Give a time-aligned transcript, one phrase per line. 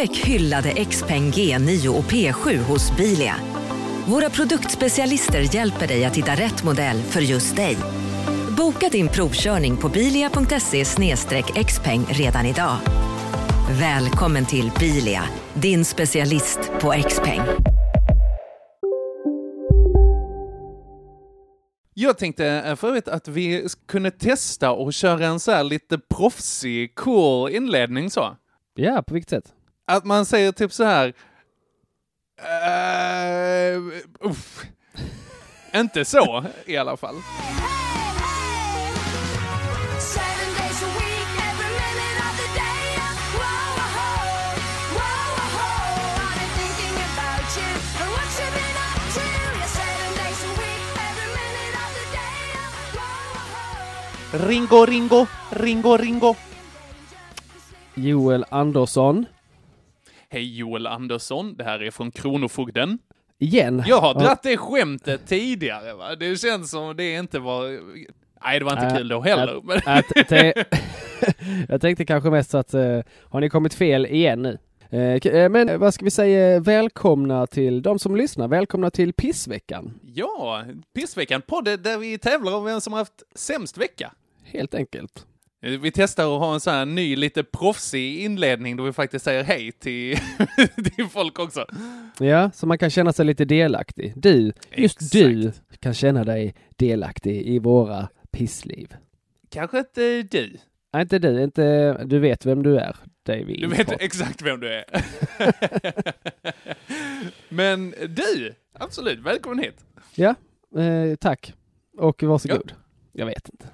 [0.00, 3.34] Upptäck hyllade XPeng G9 och P7 hos Bilia.
[4.06, 7.76] Våra produktspecialister hjälper dig att hitta rätt modell för just dig.
[8.56, 10.84] Boka din provkörning på bilia.se
[11.64, 12.76] xpeng redan idag.
[13.80, 15.22] Välkommen till Bilia,
[15.54, 17.40] din specialist på XPeng.
[21.94, 25.98] Jag tänkte eh, för övrigt att vi kunde testa och köra en så här lite
[25.98, 28.36] proffsig, cool inledning så.
[28.74, 29.54] Ja, på vilket sätt?
[29.90, 31.12] Att man säger typ så här...
[34.24, 34.32] Uh.
[35.74, 37.14] Inte så, i alla fall.
[54.32, 56.34] Ringo, ringo, ringo, ringo.
[57.94, 59.26] Joel Andersson.
[60.32, 62.98] Hej Joel Andersson, det här är från Kronofogden.
[63.38, 63.82] Igen.
[63.86, 64.20] Jag har Ja.
[64.20, 66.14] dratt det skämtet tidigare va?
[66.14, 67.68] Det känns som det inte var...
[68.44, 69.54] Nej, det var inte Äh, kul då heller.
[69.56, 70.02] äh, men...
[70.28, 70.54] Det,
[71.68, 74.58] jag tänkte kanske mest att, eh, har ni kommit fel igen nu?
[74.90, 80.00] Eh, eh, men vad ska vi säga, välkomna till de som lyssnar, välkomna till pissveckan.
[80.14, 80.64] Ja,
[80.94, 84.12] Pissveckan, podden där vi tävlar om vem som har haft sämst vecka.
[84.44, 85.26] Helt enkelt.
[85.60, 89.44] Vi testar att ha en sån här ny, lite proffsig inledning då vi faktiskt säger
[89.44, 90.16] hej till,
[90.96, 91.66] till folk också.
[92.18, 94.12] Ja, så man kan känna sig lite delaktig.
[94.16, 95.12] Du, just Exakt.
[95.12, 98.94] du kan känna dig delaktig i våra pissliv.
[99.50, 100.56] Kanske inte du.
[100.92, 103.60] Nej, inte du, inte, du vet vem du är, David.
[103.60, 104.84] Du vet exakt vem du är.
[107.54, 109.84] Men du, absolut, välkommen hit.
[110.14, 110.34] Ja,
[110.80, 111.54] eh, tack.
[111.98, 112.72] Och varsågod.
[113.12, 113.66] Jag vet inte.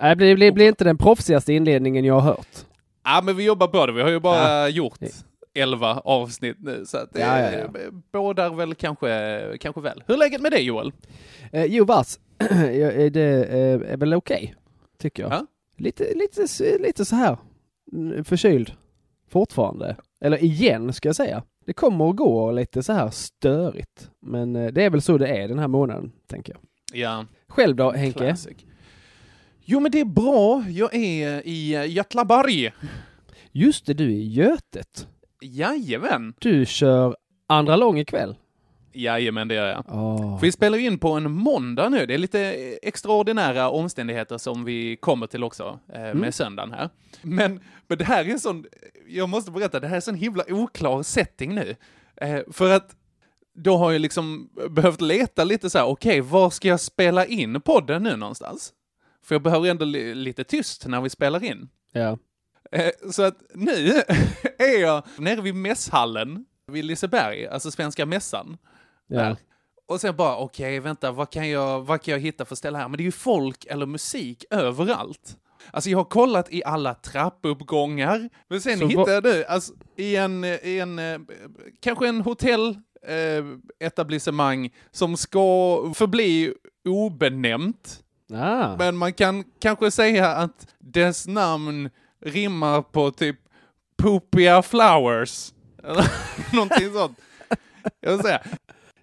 [0.00, 2.46] Det blir, blir, blir inte den proffsigaste inledningen jag har hört.
[3.04, 3.92] Ja, men vi jobbar på det.
[3.92, 4.68] Vi har ju bara Ja.
[4.68, 4.98] gjort
[5.54, 7.80] 11 avsnitt nu, så att det Ja, ja, ja.
[8.12, 10.02] bådar väl kanske, kanske väl.
[10.06, 10.92] Hur är läget med dig Joel?
[11.52, 12.18] Eh, jo, vars.
[12.38, 13.16] Det
[13.50, 14.54] eh, är väl okej,
[14.98, 15.32] tycker jag.
[15.32, 15.46] Ja.
[15.78, 16.46] Lite, lite,
[16.78, 17.36] lite så här
[17.92, 18.72] mm, förkyld
[19.30, 19.96] fortfarande.
[20.24, 21.42] Eller igen, ska jag säga.
[21.66, 24.10] Det kommer och går lite så här störigt.
[24.22, 26.60] Men eh, det är väl så det är den här månaden, tänker jag.
[27.00, 28.18] Ja, Själv då, Henke?
[28.18, 28.56] classic.
[29.72, 30.64] Jo, men det är bra.
[30.68, 32.72] Jag är i Götlaborg.
[33.52, 35.08] Just det, du är i Götet.
[35.42, 36.34] Jajamän.
[36.38, 37.16] Du kör
[37.46, 38.36] andra lång ikväll.
[38.92, 39.84] Jajamän, det gör jag.
[39.88, 40.40] Oh.
[40.40, 42.06] Vi spelar in på en måndag nu.
[42.06, 42.40] Det är lite
[42.82, 46.32] extraordinära omständigheter som vi kommer till också eh, med Mm.
[46.32, 46.88] söndagen här.
[47.22, 48.64] Men, men det här är en sån,
[49.08, 51.76] jag måste berätta, det här är en sån himla oklar setting nu.
[52.16, 52.96] Eh, för att
[53.54, 57.60] då har jag liksom behövt leta lite så här, okej, var ska jag spela in
[57.60, 58.72] podden nu någonstans?
[59.24, 61.68] För jag behöver ändå li- lite tyst när vi spelar in.
[61.92, 62.18] Ja.
[62.72, 63.88] Eh, Så att nu
[64.58, 68.56] är jag nere vid mässhallen vid Liseberg, alltså Svenska Mässan.
[69.06, 69.36] Ja.
[69.86, 72.88] Och sen bara, okej, vänta, vad kan, jag, vad kan jag hitta för ställe här?
[72.88, 75.36] Men det är ju folk eller musik överallt.
[75.72, 80.16] Alltså jag har kollat i alla trappuppgångar, men sen Så hittade jag nu, alltså i
[80.16, 81.18] en, i en eh,
[81.80, 82.68] kanske en hotell
[83.06, 83.44] eh,
[83.86, 86.54] etablissemang som ska förbli
[86.88, 88.02] obenämnt.
[88.34, 88.76] Ah.
[88.76, 91.90] Men man kan kanske säga att dess namn
[92.24, 93.36] rimmar på typ
[94.02, 95.52] Poopia Flowers.
[96.52, 97.18] Någonting sånt.
[98.00, 98.40] Jag vill säga.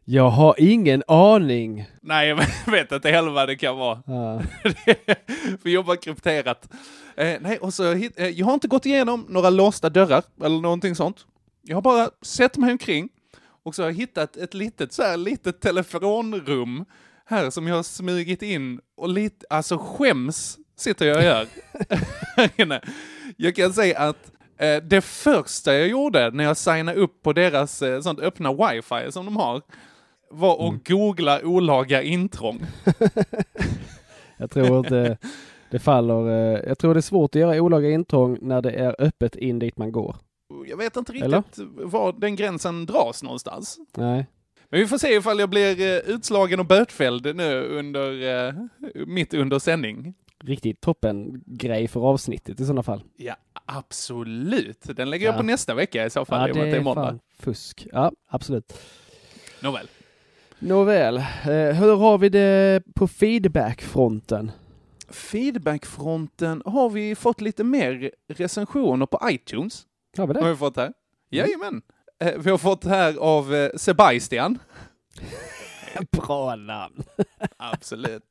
[0.06, 1.86] Jag har ingen aning.
[2.02, 4.04] Nej, jag vet inte heller vad det kan vara.
[4.08, 4.42] Ah.
[5.64, 6.70] Vi jobbar krypterat.
[7.18, 10.96] Eh, nej, och så, eh, jag har inte gått igenom några låsta dörrar eller någonting
[10.96, 11.26] sånt.
[11.62, 13.10] Jag har bara sett mig omkring
[13.64, 16.86] och så har jag hittat ett litet, så här, litet telefonrum
[17.28, 21.48] här som jag har smugit in och lite, alltså skäms sitter jag och gör.
[23.38, 27.82] jag kan säga att eh, det första jag gjorde när jag signade upp på deras
[27.82, 29.62] eh, sånt öppna wifi som de har
[30.32, 32.60] var att googla olaga intrång.
[34.38, 35.18] Jag tror inte
[35.72, 36.28] det faller.
[36.56, 39.60] eh, Jag tror det är svårt att göra olaga intrång när det är öppet in
[39.60, 40.16] dit man går.
[40.68, 41.86] Jag vet inte riktigt Eller?
[41.86, 43.78] var den gränsen dras någonstans.
[43.98, 44.26] Nej.
[44.70, 48.54] Men vi får se ifall jag blir eh, utslagen och bötfälld nu under, eh,
[49.08, 50.14] mitt under sändning.
[50.44, 53.04] Riktigt toppen grej för avsnittet i sådana fall.
[53.16, 53.36] Ja,
[53.70, 54.82] Absolut.
[54.96, 55.38] Den lägger jag Ja.
[55.38, 57.02] på nästa vecka i så fall, med att det är måndag.
[57.06, 57.88] fan fusk.
[57.92, 58.74] Ja, absolut.
[59.62, 59.88] Nåväl.
[60.60, 61.24] Nåväl, eh,
[61.54, 64.52] hur har vi det på feedbackfronten?
[65.10, 69.84] Feedbackfronten har vi fått lite mer recensioner på iTunes.
[70.18, 70.50] Har vi Har det?
[70.50, 70.94] vi fått här?
[71.30, 71.76] Jajamän.
[71.76, 71.97] Eh,
[72.38, 74.60] Vi har fått här av eh, Sebastian.
[76.12, 77.04] Bra namn.
[77.58, 78.24] Absolut.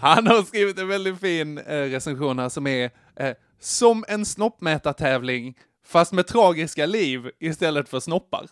[0.00, 5.54] Han har skrivit en väldigt fin eh, recension här som är eh, som en snoppmätartävling
[5.86, 8.46] fast med tragiska liv istället för snoppar.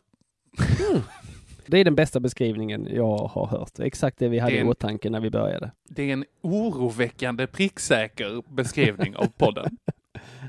[1.67, 3.79] Det är den bästa beskrivningen jag har hört.
[3.79, 5.73] Exakt det vi hade Det är i en- åtanke när vi började.
[5.88, 9.76] Det är en oroväckande pricksäker beskrivning av podden.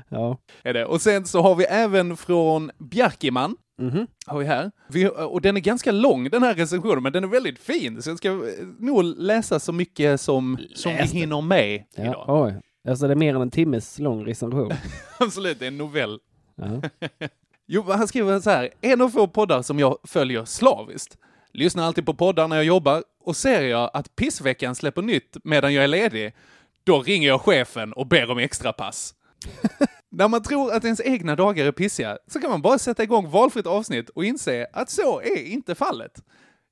[0.08, 0.38] Ja.
[0.62, 0.84] Är det.
[0.86, 4.06] Och sen så har vi även från Bjarkiman, Mhm.
[4.26, 4.70] har vi här.
[4.88, 8.02] Vi, och den är ganska lång den här recensionen, men den är väldigt fin.
[8.02, 8.36] Så jag ska eh,
[8.78, 12.02] nog läsa så mycket som, som vi hinner med Ja.
[12.04, 12.24] idag.
[12.28, 12.60] Oj.
[12.88, 14.72] Alltså det är mer än en timmes lång recension.
[15.18, 16.18] Absolut, det är en novell.
[16.56, 16.82] Ja.
[17.66, 18.70] Jo, han skriver så här.
[18.80, 21.16] En av få poddar som jag följer slaviskt.
[21.52, 25.74] Lyssnar alltid på poddar när jag jobbar och ser jag att pissveckan släpper nytt medan
[25.74, 26.34] jag är ledig,
[26.84, 29.14] då ringer jag chefen och ber om extra pass.
[30.16, 33.30] när man tror att ens egna dagar är pissiga så kan man bara sätta igång
[33.30, 36.22] valfritt avsnitt och inse att så är inte fallet.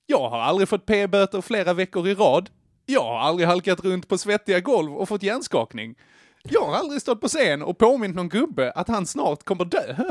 [0.07, 2.51] Jag har aldrig fått p-böter flera veckor i rad.
[2.87, 5.95] Jag har aldrig halkat runt på svettiga golv och fått hjärnskakning.
[6.43, 9.97] Jag har aldrig stått på scen och påmint någon gubbe att han snart kommer dö.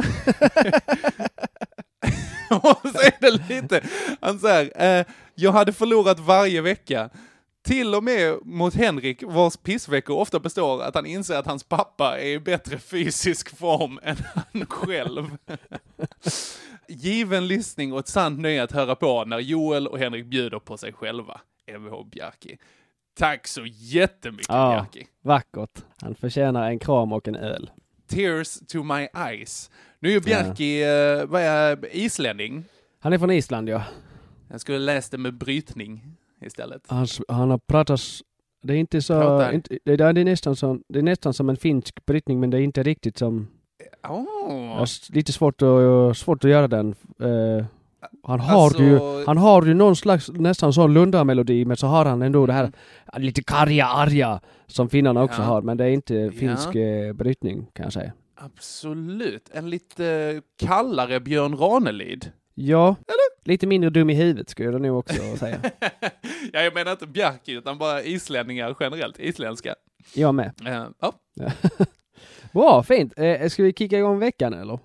[2.49, 3.83] och så är det lite,
[4.21, 5.05] han säger, eh,
[5.35, 7.09] jag hade förlorat varje vecka.
[7.63, 12.19] Till och med mot Henrik, vars pissveckor ofta består att han inser att hans pappa
[12.19, 15.37] är i bättre fysisk form än han själv.
[16.87, 20.77] Given lyssning och ett sant nöje att höra på när Joel och Henrik bjuder på
[20.77, 21.41] sig själva.
[21.67, 22.57] Mvh Bjarki.
[23.17, 24.71] Tack så jättemycket Ja.
[24.71, 25.07] Bjarki.
[25.21, 25.83] Vackert.
[26.01, 27.71] Han förtjänar en kram och en öl.
[28.07, 29.71] Tears to my eyes.
[29.99, 32.63] Nu är ju Bjarki, eh, vad är islänning?
[32.99, 33.83] Han är från Island ja.
[34.47, 36.81] Jag skulle läst det med brytning istället.
[36.87, 37.99] Han, han har pratat...
[38.63, 39.49] Det är inte så...
[39.51, 42.57] Inte, det, det, är nästan som, det är nästan som en finsk brytning men det
[42.57, 43.47] är inte riktigt som...
[44.09, 44.85] Oh.
[45.09, 46.95] lite svårt att, svårt att göra den.
[47.21, 47.65] Eh,
[48.23, 52.05] han har Alltså- ju, han har ju någon slags nästan sån Lunda-melodi men så har
[52.05, 52.71] han ändå det här
[53.17, 55.47] lite karga, arga som finnarna också Mm.
[55.47, 55.53] Ja.
[55.53, 56.31] har men det är inte Ja.
[56.31, 58.11] finsk eh, brytning kan jag säga.
[58.35, 59.49] Absolut.
[59.53, 62.31] En lite kallare Björn Ranelid.
[62.53, 62.95] Ja,
[63.43, 65.59] lite mindre dum i huvudet skulle jag nog också säga.
[66.53, 69.19] ja, jag menar inte Bjarki, utan bara islänningar generellt.
[69.19, 69.75] Isländska.
[70.15, 70.51] Jag med.
[70.65, 71.13] Eh, ja.
[72.53, 73.13] Bra, fint.
[73.17, 74.79] Eh, ska vi kicka igång veckan eller?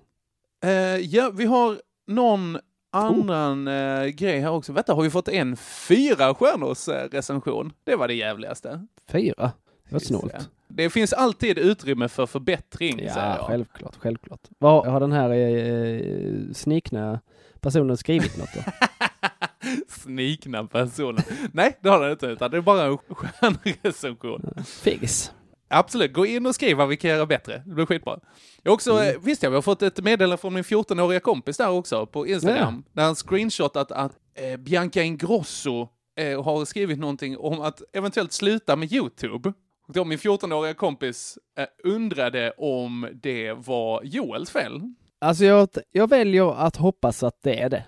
[0.63, 1.77] Eh, ja, vi har
[2.07, 2.57] någon
[2.91, 4.73] annan eh, grej här också.
[4.73, 7.73] Vänta, har vi fått en fyra stjärnors recension?
[7.83, 8.85] Det var det jävligaste.
[9.11, 9.51] Fyra?
[9.89, 10.49] Det var snålt.
[10.67, 13.47] Det finns alltid utrymme för förbättring, säger Ja, jag.
[13.47, 14.41] självklart, självklart.
[14.59, 17.19] Vad har den här eh, snikna
[17.67, 18.61] personen skrivit något då?
[19.87, 21.23] Snikna personen.
[21.53, 24.53] Nej, det har den inte, utan det är bara en stjärnrecension.
[24.65, 25.31] Figgis.
[25.69, 27.63] Absolut, gå in och skriv vad vi kan göra bättre.
[27.65, 28.19] Det blir skitbra.
[28.63, 29.15] Jag också, Mm.
[29.15, 32.27] eh, visst ja, vi har fått ett meddelande från min 14-åriga kompis där också på
[32.27, 32.83] Instagram.
[32.93, 35.87] Där han screenshotat att eh, Bianca Ingrosso
[36.19, 39.53] eh, har skrivit någonting om att eventuellt sluta med YouTube.
[39.87, 44.81] Och då min 14-åriga kompis eh, undrade om det var Joels fel.
[45.19, 47.85] Alltså jag, jag väljer att hoppas att det är det.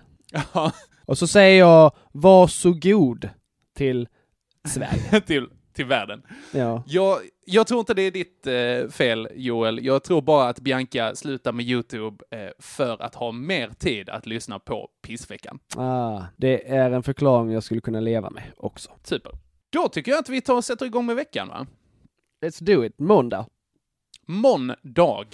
[1.04, 3.28] Och så säger jag varsågod
[3.76, 4.08] till
[4.68, 5.20] Sverige.
[5.26, 6.22] till, till världen.
[6.52, 6.82] Ja.
[6.86, 9.84] Jag, jag tror inte det är ditt eh, fel, Joel.
[9.84, 14.26] Jag tror bara att Bianca slutar med YouTube eh, för att ha mer tid att
[14.26, 15.58] lyssna på Pissveckan.
[15.76, 18.90] Ah, det är en förklaring jag skulle kunna leva med också.
[19.02, 19.32] Super.
[19.70, 21.66] Då tycker jag att vi tar och sätter igång med veckan, va?
[22.44, 22.98] Let's do it.
[22.98, 23.46] Måndag.
[24.26, 25.26] Måndag.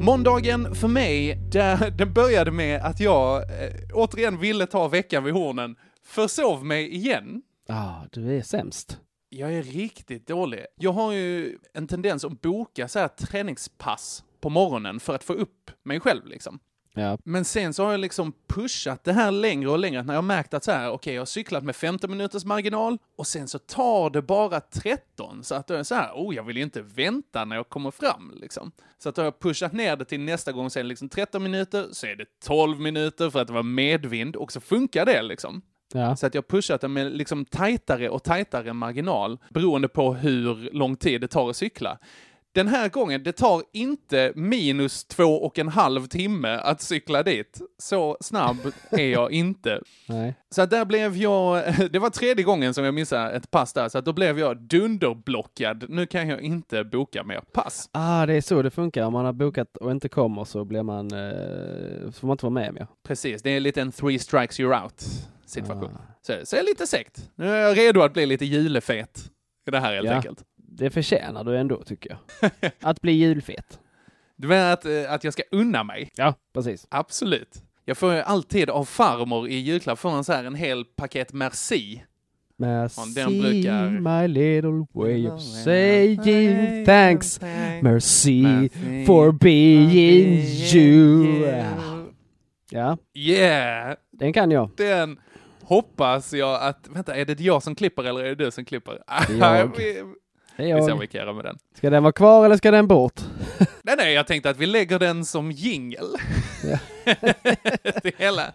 [0.00, 5.34] Måndagen för mig, där, den började med att jag eh, återigen ville ta veckan vid
[5.34, 7.42] hornen, försov mig igen.
[7.68, 8.98] Ah, du är sämst.
[9.28, 10.64] Jag är riktigt dålig.
[10.76, 15.32] Jag har ju en tendens att boka så här träningspass på morgonen för att få
[15.32, 16.58] upp mig själv liksom.
[16.94, 17.18] Ja.
[17.24, 20.54] Men sen så har jag liksom pushat det här längre och längre när jag märkt
[20.54, 24.10] att så här, okej, jag har cyklat med 15 minuters marginal och sen så tar
[24.10, 26.82] det bara 13 så att då är det så här, oh, jag vill ju inte
[26.82, 28.72] vänta när jag kommer fram liksom.
[28.98, 31.88] Så att då har jag pushat ner det till nästa gång sen liksom 13 minuter,
[31.92, 35.62] så är det 12 minuter för att det var medvind och så funkar det liksom.
[35.92, 36.16] Ja.
[36.16, 40.70] Så att jag har pushat det med liksom tajtare och tajtare marginal beroende på hur
[40.72, 41.98] lång tid det tar att cykla.
[42.54, 47.60] Den här gången, det tar inte minus två och en halv timme att cykla dit.
[47.78, 48.56] Så snabb
[48.90, 49.80] är jag inte.
[50.08, 50.34] Nej.
[50.50, 54.00] Så där blev jag, det var tredje gången som jag missade ett pass där, så
[54.00, 55.84] då blev jag dunderblockad.
[55.88, 57.88] Nu kan jag inte boka mer pass.
[57.92, 59.02] Ah, det är så det funkar.
[59.04, 62.54] Om man har bokat och inte kommer så blir man, eh, får man inte vara
[62.54, 62.86] med mer.
[63.06, 65.04] Precis, det är lite en three strikes you're out
[65.46, 65.90] situation.
[65.96, 66.14] Ah.
[66.22, 67.30] Så, så är lite segt.
[67.34, 69.30] Nu är jag redo att bli lite julefet
[69.66, 70.12] i det här helt Ja.
[70.14, 70.44] enkelt.
[70.78, 72.50] Det förtjänar du ändå, tycker jag.
[72.80, 73.80] Att bli julfet.
[74.36, 76.10] Du menar att, eh, att jag ska unna mig?
[76.16, 76.86] Ja, precis.
[76.90, 77.62] Absolut.
[77.84, 81.32] Jag får ju alltid av farmor i julklapp får en så här en hel paket
[81.32, 82.04] Merci.
[82.56, 87.40] Merci, den brukar- my little way of saying thanks.
[87.82, 88.70] Merci
[89.06, 89.90] for being
[90.74, 91.46] you.
[92.70, 93.96] Ja, Yeah!
[94.12, 94.70] den kan jag.
[94.76, 95.20] Den
[95.62, 96.88] hoppas jag att...
[96.90, 98.98] Vänta, är det jag som klipper eller är det du som klipper?
[99.38, 99.70] Jag.
[100.58, 101.00] vi, Det är vi ser vad jag.
[101.00, 101.58] vi kan göra med den.
[101.76, 103.20] Ska den vara kvar eller ska den bort?
[103.82, 106.06] Nej, nej, jag tänkte att vi lägger den som jingel.
[106.64, 106.78] Ja.
[108.02, 108.52] det hela.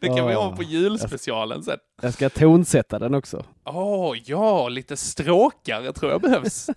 [0.00, 0.42] Det kan vi Ah.
[0.48, 1.78] ha på julspecialen sen.
[2.02, 3.44] Jag ska tonsätta den också.
[3.64, 6.70] Åh, ja, lite stråkare tror jag behövs.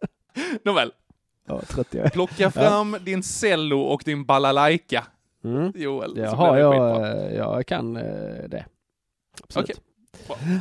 [0.64, 0.92] Nåväl,
[1.48, 2.10] Ja, trött jag är.
[2.10, 5.06] plocka fram din cello och din balalaika,
[5.44, 5.72] Mm.
[5.74, 6.14] Joel.
[6.14, 8.02] Det jag, eh, jag kan eh,
[8.48, 8.64] det.
[9.42, 9.80] Absolut.
[10.28, 10.60] Okej.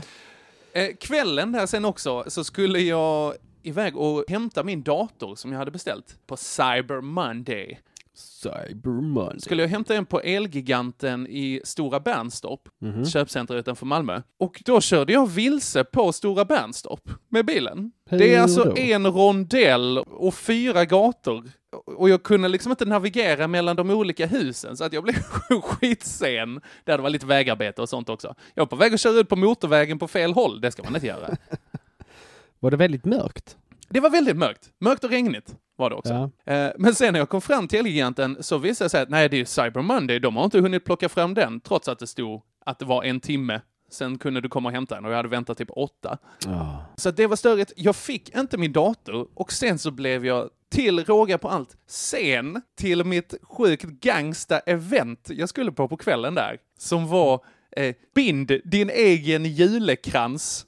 [0.76, 5.60] Eh, kvällen där sen också så skulle jag iväg och hämta min dator som jag
[5.60, 7.80] hade beställt på Cyber Monday.
[8.18, 9.40] Cyber Monday.
[9.40, 13.06] Skulle jag hämta en på Elgiganten i Stora Bernstorp, Mhm.
[13.06, 14.22] köpcenter utanför Malmö.
[14.40, 17.92] Och då körde jag vilse på Stora Bernstorp med bilen.
[18.10, 18.78] Hur det är alltså då?
[18.78, 21.44] en rondell och fyra gator.
[21.86, 25.16] Och jag kunde liksom inte navigera mellan de olika husen, så att jag blev
[25.64, 26.62] skitsen.
[26.84, 28.36] Där det var lite vägarbete och sånt också.
[28.54, 30.96] Jag var på väg att köra ut på motorvägen på fel håll, det ska man
[30.96, 31.36] inte göra.
[32.60, 33.58] Var det väldigt mörkt?
[33.90, 34.70] Det var väldigt mörkt.
[34.80, 36.30] Mörkt och regnigt var det också.
[36.44, 36.54] Ja.
[36.54, 39.30] Eh, Men sen när jag kom fram till Elgiganten så visade det sig att nej,
[39.30, 40.20] det är ju Cyber Monday.
[40.20, 43.20] De har inte hunnit plocka fram den, trots att det stod att det var en
[43.20, 43.62] timme.
[43.96, 46.18] Sen kunde du komma och hämta den och jag hade väntat typ åtta.
[46.46, 46.86] Ja.
[46.96, 47.74] Så det var störigt.
[47.76, 52.62] Jag fick inte min dator och sen så blev jag till råga på allt sen
[52.76, 56.58] till mitt sjukt gangsta-event jag skulle på på kvällen där.
[56.78, 60.66] Som var eh, Bind din egen julekrans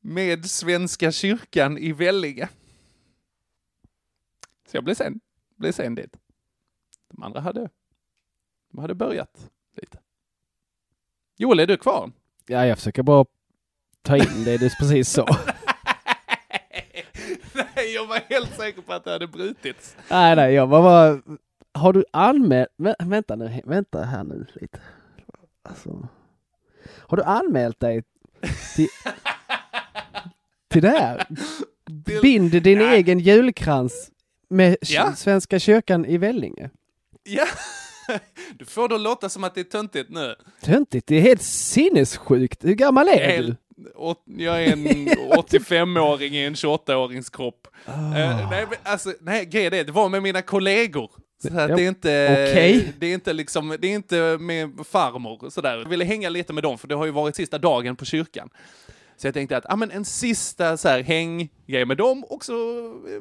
[0.00, 2.48] med Svenska kyrkan i Vellinge.
[4.70, 5.20] Så jag blev sen,
[5.56, 6.16] blev sen dit.
[7.10, 7.70] De andra hade,
[8.72, 9.98] de hade börjat lite.
[11.36, 12.12] Joel, är du kvar?
[12.48, 13.24] Ja, jag försöker bara
[14.02, 15.26] ta in det du precis sa.
[17.52, 19.96] Nej, jag var helt säker på att det hade brutits.
[20.10, 21.20] nej, nej, jag var bara...
[21.74, 22.68] Har du anmält...
[22.78, 24.80] Vä- Vänta nu, vänta här nu lite.
[25.62, 26.08] Alltså...
[26.96, 28.02] Har du anmält dig
[28.76, 28.88] till...
[30.68, 31.26] till det här?
[32.22, 32.96] Bind din Nej.
[32.96, 34.10] egen julkrans
[34.48, 35.12] med Ja.
[35.16, 36.70] Svenska kyrkan i Vellinge.
[37.22, 37.46] Ja,
[38.58, 40.34] du får då låta som att det är töntigt nu.
[40.62, 42.64] Töntigt, det är helt sinnessjukt.
[42.64, 43.56] Hur gammal är Helt- du?
[44.44, 44.86] Jag är en
[45.32, 47.68] 85-åring i en 28-årings kropp.
[47.84, 48.18] Ah.
[48.18, 51.10] Eh, nej, alltså, nej, grejen är, det var med mina kollegor.
[51.42, 52.92] Så Ja, det är inte, okej.
[52.98, 55.76] det är inte liksom, det är inte med farmor och sådär.
[55.78, 58.50] Jag ville hänga lite med dem, för det har ju varit sista dagen på kyrkan.
[59.16, 62.54] Så jag tänkte att, ja men en sista så här hänggrej med dem och så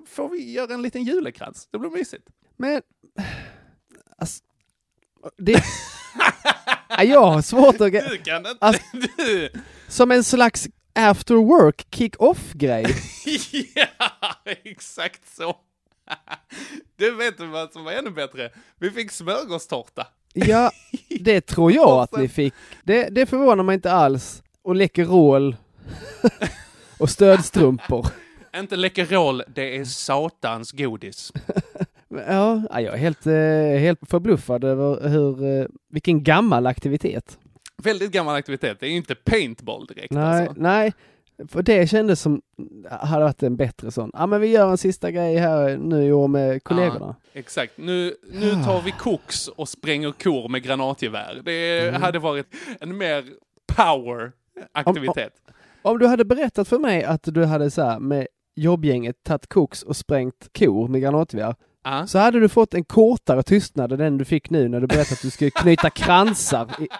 [0.08, 1.68] får vi göra en liten julekrans.
[1.72, 2.28] Det blir mysigt.
[2.58, 2.82] Men...
[4.18, 4.44] Alltså,
[5.38, 5.64] det...
[6.90, 7.92] Ja, jag har svårt att...
[7.92, 8.82] Du kan inte, Alltså-
[9.18, 9.50] du!
[9.88, 12.86] Som en slags after work kick-off-grej.
[13.76, 15.56] Ja, exakt så.
[16.96, 18.50] Du vet vad som var ännu bättre?
[18.80, 20.08] Vi fick smörgåstårta.
[20.34, 20.72] Ja,
[21.20, 22.54] det tror jag att ni fick.
[22.84, 24.44] Det, det förvånar mig inte alls.
[24.62, 25.56] Och Läkerol.
[27.00, 28.08] och stödstrumpor.
[28.56, 31.34] Inte Läkerol, det är satans godis.
[32.28, 37.40] Ja, ja, jag är helt, eh, helt förbluffad över hur, eh, vilken gammal aktivitet.
[37.84, 40.62] Väldigt gammal aktivitet, det är ju inte paintball direkt Nej, alltså.
[40.62, 40.94] nej.
[41.48, 42.42] För det kändes som,
[42.90, 44.12] hade varit en bättre sån.
[44.14, 47.16] Ja men vi gör en sista grej här nu i år med kollegorna.
[47.34, 51.42] Exakt, nu, nu tar vi koks och spränger kor med granatgevär.
[51.46, 52.02] Det Mm.
[52.02, 52.46] hade varit
[52.80, 53.24] en mer
[53.76, 54.32] power
[54.72, 55.34] aktivitet.
[55.82, 59.84] Om du hade berättat för mig att du hade så här med jobbgänget tagit koks
[59.84, 61.56] och sprängt kor med granatgevär
[61.90, 62.08] Ja.
[62.08, 65.14] så hade du fått en kortare tystnad än den du fick nu när du berättade
[65.14, 66.68] att du skulle knyta kransar.
[66.80, 66.88] I,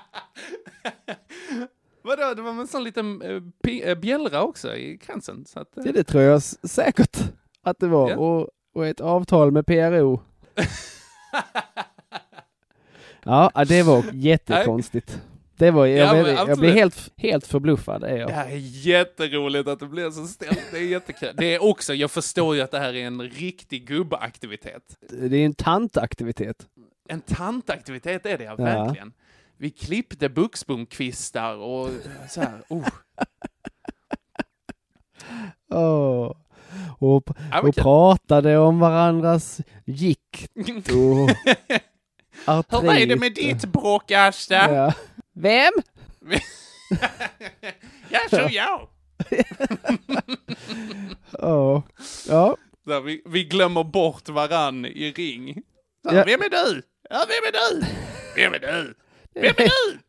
[2.02, 5.46] Vadå, det var en sån liten eh, bjällra också i kransen.
[5.46, 7.18] Så att, eh, det, det tror jag säkert
[7.64, 8.10] att det var.
[8.10, 8.18] Ja.
[8.18, 10.22] Och, och ett avtal med PRO.
[13.24, 15.22] Ja, ja, det var jättekonstigt.
[15.58, 16.60] Det var, jag, Ja, men jag absolut.
[16.60, 18.04] blev helt, helt förbluffad.
[18.04, 18.30] Är Det jag.
[18.30, 18.56] här är
[18.88, 20.62] jätteroligt att det blir så ställt.
[20.72, 21.34] Det är jättekul.
[21.38, 24.84] Det är också, jag förstår ju att det här är en riktig gubbaktivitet.
[25.10, 26.68] Det är en tantaktivitet.
[27.10, 29.14] En tantaktivitet är det ja, verkligen.
[29.58, 31.90] Vi klippte buxbomkvistar och
[32.30, 32.62] så här.
[32.70, 32.88] Oh.
[35.74, 36.36] Åh.
[37.00, 37.30] Och,
[37.64, 40.52] och pratade om varandras gikt
[40.92, 41.30] och
[42.46, 42.84] artrit.
[42.84, 44.74] Hur är det med ditt bråk, Asta?
[44.76, 44.94] Ja.
[45.38, 45.74] Vem?
[48.10, 48.88] Ja, så jag.
[51.40, 51.84] Åh.
[52.28, 52.58] Ja.
[52.88, 55.54] Så vi, vi glömmer bort varann i ring.
[55.54, 56.24] Så Ja.
[56.26, 56.82] Vem är du?
[57.10, 57.86] Ja, vem är du?
[58.36, 58.94] Vem är du?
[59.34, 60.00] Vem är du?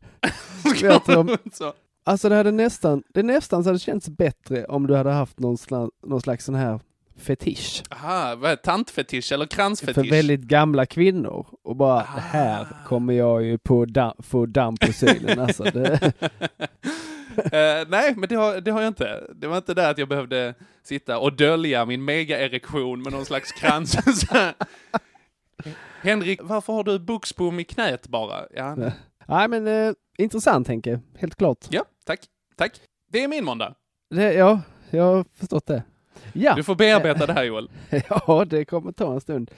[0.87, 1.73] Vet du Så.
[2.03, 5.57] Alltså det hade nästan, det nästan så hade känts bättre om du hade haft någon,
[5.57, 6.79] sla, någon slags sån här
[7.19, 7.83] fetisch.
[7.91, 8.61] Aha, vad är det?
[8.61, 10.11] tantfetisch eller För kransfetisch?
[10.11, 11.47] väldigt gamla kvinnor.
[11.63, 15.63] Och bara, här kommer jag ju på dam, få damm på synen alltså.
[15.63, 16.11] Det,
[17.43, 19.27] Eh, nej, men det har, det har jag inte.
[19.35, 23.51] Det var inte där att jag behövde sitta och dölja min mega-erektion med någon slags
[23.51, 23.97] krans.
[26.01, 28.45] Henrik, varför har du buxbom i knät bara?
[28.55, 28.91] Ja, Nej.
[29.27, 31.65] nej men eh, intressant Henke, helt klart.
[31.69, 32.19] ja tack.
[32.57, 32.81] Tack.
[33.11, 33.75] Det är min måndag.
[34.09, 35.83] Det, ja, jag har förstått det.
[36.33, 37.69] Ja, Du får bearbeta det här Joel.
[38.09, 39.51] ja det kommer ta en stund.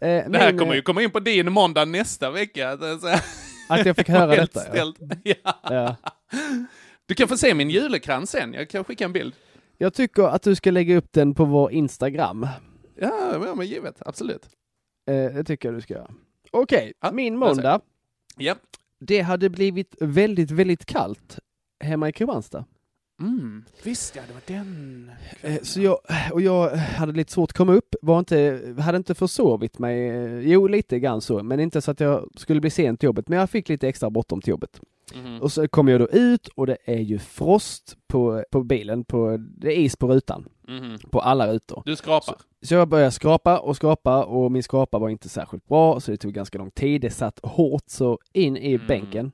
[0.00, 2.68] Eh, Det här min, kommer eh, ju komma in på din måndag nästa vecka.
[2.68, 3.20] Här-
[3.68, 4.60] Att jag fick höra detta.
[4.66, 4.70] Ja.
[4.72, 4.96] ställt.
[5.22, 5.60] Ja.
[5.62, 5.96] Ja.
[7.06, 8.52] Du kan få se min julekrans sen.
[8.52, 9.34] Jag kan skicka en bild.
[9.78, 12.46] Jag tycker att du ska lägga upp den på vår Instagram.
[13.00, 14.02] Ja, men- men givet.
[14.06, 14.48] Absolut.
[15.10, 16.10] Eh, det tycker jag du ska göra.
[16.50, 17.80] Okej, Ja, min måndag.
[18.36, 18.54] Ja.
[19.00, 21.38] Det hade blivit väldigt, väldigt kallt
[21.84, 22.64] hemma i Kristianstad.
[23.20, 23.64] Mm.
[23.82, 25.10] Visst ja, det var den.
[25.42, 25.98] Eh, Så jag,
[26.32, 30.38] och jag hade lite svårt att komma upp, var inte, hade inte försovit mig, eh,
[30.40, 33.38] jo lite grann så, men inte så att jag skulle bli sent till jobbet, men
[33.38, 34.80] jag fick lite extra bråttom till jobbet.
[35.14, 35.42] Mhm.
[35.42, 39.36] Och så kom jag då ut och det är ju frost på, på bilen, på,
[39.56, 40.98] det är is på rutan, Mhm.
[41.10, 41.82] på alla rutor.
[41.86, 42.36] Du skrapar.
[42.62, 46.16] Så jag började skrapa och skrapa och min skrapa var inte särskilt bra, så det
[46.16, 47.00] tog ganska lång tid.
[47.00, 48.86] Det satt hårt så in i Mm.
[48.86, 49.32] bänken.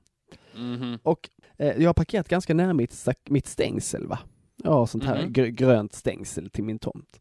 [0.56, 0.98] Mhm.
[1.02, 4.18] Och jag har parkerat ganska nära mitt, mitt stängsel va.
[4.64, 7.20] Jag har sånt här gr- grönt stängsel till min tomt.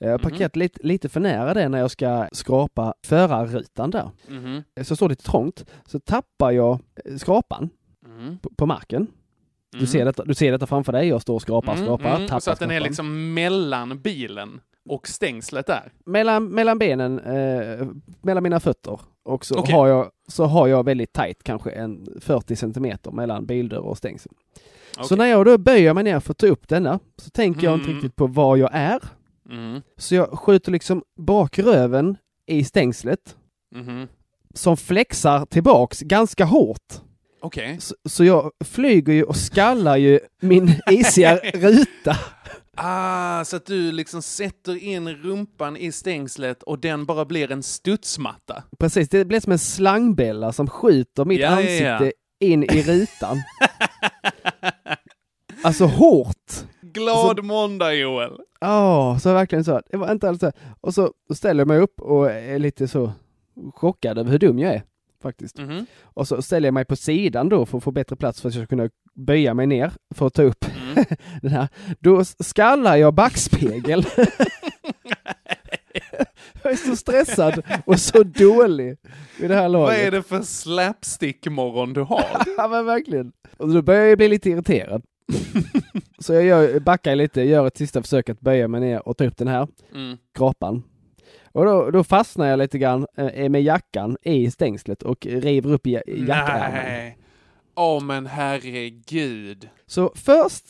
[0.00, 0.30] Eh, Jag har Mhm.
[0.30, 4.10] parkerat lite, lite för nära det när jag ska skrapa förarrutan där.
[4.76, 7.70] Eh, Så står det lite trångt, så tappar jag eh, skrapan
[8.06, 8.38] Mhm.
[8.38, 9.06] på, på marken.
[9.72, 9.86] Du, Mhm.
[9.86, 12.40] ser detta, du ser detta framför dig, jag står och skrapar, Mm, skrapar, mm, tappar
[12.40, 12.88] Så att den är skrapan.
[12.88, 15.92] liksom mellan bilen och stängslet där.
[16.06, 17.86] mellan, mellan benen, eh,
[18.22, 19.00] mellan mina fötter.
[19.24, 19.74] Och så, Okej.
[19.74, 24.32] har jag, så har jag väldigt tajt, kanske en 40 centimeter mellan bildörr och stängsel.
[24.96, 25.16] Så Okej.
[25.18, 27.84] när jag då böjer mig ner för att ta upp denna, så tänker jag inte
[27.90, 27.94] Mm.
[27.96, 29.00] riktigt på var jag är.
[29.50, 29.82] Mhm.
[29.96, 33.36] Så jag skjuter liksom bak röven i stängslet,
[33.74, 34.06] Mhm.
[34.54, 36.92] som flexar tillbaks ganska hårt.
[37.40, 37.76] Okej.
[37.80, 42.16] Så, så jag flyger ju och skallar ju min isiga ruta.
[42.80, 47.62] Ah, så att du liksom sätter in rumpan i stängslet och den bara blir en
[47.62, 48.62] studsmatta.
[48.78, 52.46] Precis, det blir som en slangbella som skjuter mitt Ja, ja, ansikte ja.
[52.46, 53.36] in i rutan.
[55.62, 56.52] Alltså hårt.
[56.80, 58.32] Glad måndag Joel!
[58.60, 59.80] Ja, så verkligen så.
[59.90, 60.52] Det var inte alls så.
[60.80, 63.12] Och så ställer jag mig upp och är lite så
[63.74, 64.82] chockad över hur dum jag är.
[65.22, 65.58] Faktiskt.
[65.58, 65.86] Mhm.
[66.02, 68.54] Och så ställer jag mig på sidan då för att få bättre plats för att
[68.54, 70.77] jag ska kunna böja mig ner för att ta upp Mm.
[71.42, 71.68] den här.
[72.00, 74.04] Då skallar jag backspegel.
[76.62, 78.96] jag är så stressad och så dålig
[79.40, 79.98] vid det här laget.
[79.98, 82.24] Vad är det för slapstick-morgon du har?
[82.56, 83.32] Ja men verkligen.
[83.56, 85.02] Och då börjar jag bli lite irriterad.
[86.18, 89.24] så jag gör, backar lite, gör ett sista försök att böja mig ner och ta
[89.24, 90.16] upp den här Mm.
[90.34, 90.82] skrapan.
[91.52, 95.86] Och då, då fastnar jag lite grann eh, med jackan i stängslet och river upp
[95.86, 96.84] ja- jackärmen.
[96.84, 97.18] Nej.
[97.76, 99.68] Åh men herregud.
[99.86, 100.64] Så först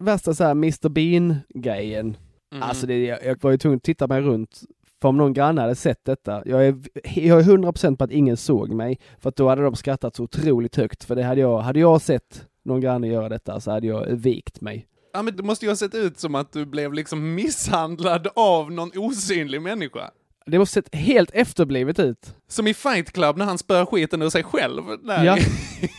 [0.00, 2.16] värsta så här Mr Bean-grejen.
[2.52, 2.62] Mm.
[2.62, 4.62] Alltså det, jag, jag var ju tvungen att titta mig runt
[5.00, 6.42] för om någon granne hade sett detta.
[6.46, 6.80] Jag är,
[7.14, 8.98] jag är 100% på att ingen såg mig.
[9.18, 11.04] För att då hade de skrattat så otroligt högt.
[11.04, 14.60] För det hade jag, hade jag sett någon granne göra detta så hade jag vikt
[14.60, 14.86] mig.
[15.12, 18.72] Ja men det måste ju ha sett ut som att du blev liksom misshandlad av
[18.72, 20.10] någon osynlig människa.
[20.50, 22.34] Det måste sett helt efterblivet ut.
[22.48, 24.82] Som i Fight Club när han spör skiten ur sig själv.
[25.02, 25.24] Där.
[25.24, 25.38] Ja,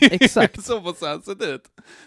[0.00, 0.64] exakt.
[0.64, 1.62] så måste han sett ut.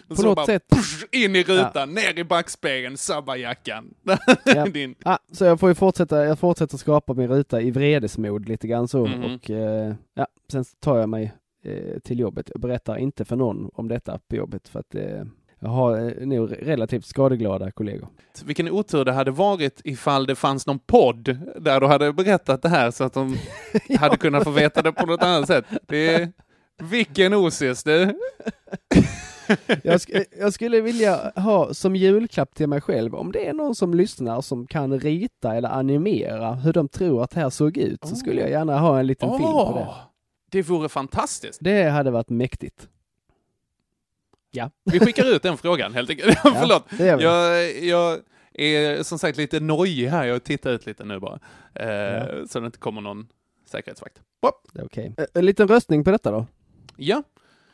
[0.08, 0.64] På så något bara, sätt.
[0.70, 3.94] push, in i rutan, ner i backspegeln, sabba jackan.
[4.46, 4.66] Ja.
[4.66, 4.96] Din.
[5.06, 8.88] Ah, så jag får ju fortsätta, jag fortsätter skapa min ruta i vredesmod lite grann
[8.88, 9.24] så Mhm.
[9.36, 11.34] och eh, ja, sen tar jag mig
[11.66, 12.50] eh, till jobbet.
[12.54, 15.24] Jag berättar inte för någon om detta på jobbet för att eh,
[15.66, 18.08] har eh, nog relativt skadeglada kollegor.
[18.46, 22.70] Vilken otur det hade varit ifall det fanns någon podd där du hade berättat det
[22.70, 23.38] här så att de
[24.00, 25.66] hade kunnat få veta det på något annat sätt.
[25.88, 26.32] Det är
[26.84, 28.14] Vilken osis du!
[29.84, 33.76] Jag, sk- jag skulle vilja ha som julklapp till mig själv, om det är någon
[33.76, 38.00] som lyssnar som kan rita eller animera hur de tror att det här såg ut,
[38.06, 39.88] så skulle jag gärna ha en liten film på det.
[40.52, 41.60] Det vore fantastiskt.
[41.62, 42.88] Det hade varit mäktigt.
[44.92, 46.38] Vi skickar ut den frågan helt enkelt.
[46.44, 46.86] Förlåt.
[47.00, 47.24] gör vi.
[47.24, 48.20] Jag, jag
[48.54, 50.26] är som sagt lite nojig här.
[50.26, 51.40] Jag tittar ut lite nu bara.
[51.74, 52.48] Eh, Ja.
[52.48, 53.28] Så det inte kommer någon
[53.66, 54.22] säkerhetsvakt.
[54.74, 55.14] Det är okej.
[55.18, 56.46] Eh, En liten röstning på detta då.
[56.98, 57.24] Ja,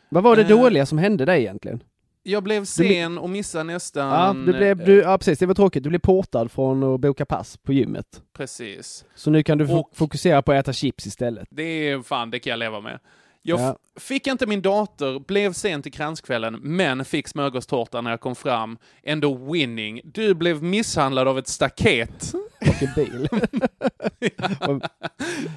[0.09, 1.83] Vad var det Eh, dåliga som hände dig egentligen?
[2.23, 4.07] jag blev sen och missade nästan...
[4.09, 5.83] Ja, du blev, du, ja precis, det var tråkigt.
[5.83, 8.05] Du blev portad från att boka pass på gymmet.
[8.33, 9.05] Precis.
[9.15, 11.47] Så nu kan du Och- fokusera på att äta chips istället.
[11.51, 12.99] Det är fan, det kan jag leva med.
[13.43, 13.77] Jag Ja.
[13.99, 18.77] fick inte min dator, blev sen till kranskvällen, men fick smörgåstårta när jag kom fram.
[19.03, 20.01] Ändå winning.
[20.03, 22.33] Du blev misshandlad av ett staket.
[22.61, 23.27] Och en bil.
[24.59, 24.81] Och-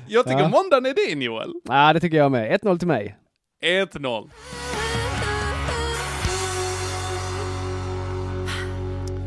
[0.08, 0.48] Jag tycker Ja.
[0.48, 1.52] måndagen är din, Joel.
[1.64, 2.50] Ja, det tycker jag med.
[2.62, 3.16] 1-0 till mig.
[3.64, 4.30] 1-0.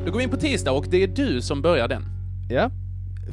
[0.06, 2.04] Då går vi in på tisdag och det är du som börjar den.
[2.50, 2.72] Ja.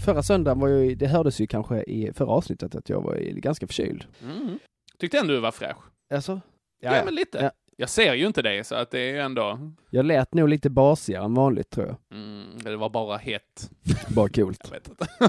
[0.04, 3.66] Förra söndagen var ju, det hördes ju kanske i förra avsnittet att jag var ganska
[3.66, 4.04] förkyld.
[4.22, 4.58] Mm.
[4.98, 5.76] Tyckte ändå du var fräsch.
[6.14, 6.40] Alltså?
[6.80, 7.38] Ja, men lite.
[7.42, 7.50] Ja.
[7.76, 9.58] Jag ser ju inte dig, så att det är ju ändå...
[9.90, 11.96] Jag lät nog lite basigare än vanligt tror jag.
[12.18, 13.70] Mm, det var bara hett.
[14.08, 14.72] Bara coolt.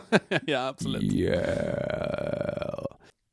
[0.47, 1.13] Ja, absolut.
[1.13, 2.86] Yeah.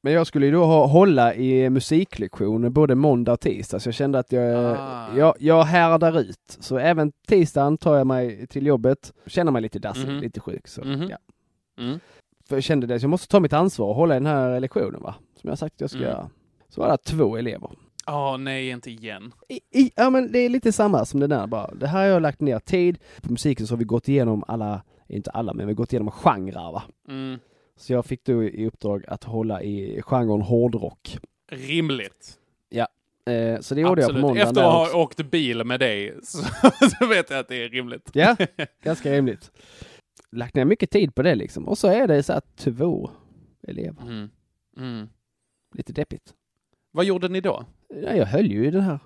[0.02, 3.94] Men jag skulle ju då ha, hålla i musiklektioner både måndag och tisdag, så jag
[3.94, 5.16] kände att jag, Ah.
[5.16, 6.56] jag, jag härdar ut.
[6.60, 10.20] Så även tisdagen tar jag mig till jobbet, känner mig lite dassig, Mhm.
[10.20, 10.68] lite sjuk.
[10.68, 11.08] Så, Mhm.
[11.10, 11.16] ja.
[11.82, 12.00] Mm.
[12.48, 14.60] För jag kände det, så jag måste ta mitt ansvar och hålla i den här
[14.60, 16.10] lektionen va, som jag sagt att jag ska Mm.
[16.10, 16.30] göra.
[16.68, 17.70] Så var det två elever.
[18.06, 19.32] Åh, nej, inte igen.
[19.48, 21.74] I, i, ja men det är lite samma som det där bara.
[21.74, 22.98] Det här har jag lagt ner tid.
[23.22, 26.10] På musiken så har vi gått igenom alla, inte alla, men vi har gått igenom
[26.10, 26.82] genrer va.
[27.08, 27.38] Mm.
[27.76, 31.18] Så jag fick då i uppdrag att hålla i genren hårdrock.
[31.52, 32.38] Rimligt.
[33.26, 34.20] Eh, så det gjorde jag på Absolut.
[34.22, 34.48] måndagen.
[34.48, 34.96] Efter att ha också.
[34.96, 36.38] åkt bil med dig så,
[37.00, 38.10] så vet jag att det är rimligt.
[38.12, 38.36] Ja,
[38.84, 39.50] ganska rimligt.
[40.32, 41.68] Lagt ner mycket tid på det liksom.
[41.68, 43.10] Och så är det så här två
[43.68, 44.02] elever.
[44.02, 44.30] Mm.
[44.78, 45.08] Mm.
[45.72, 46.34] Lite deppigt.
[46.92, 47.64] Vad gjorde ni då?
[48.02, 48.98] Ja, jag höll ju i den här.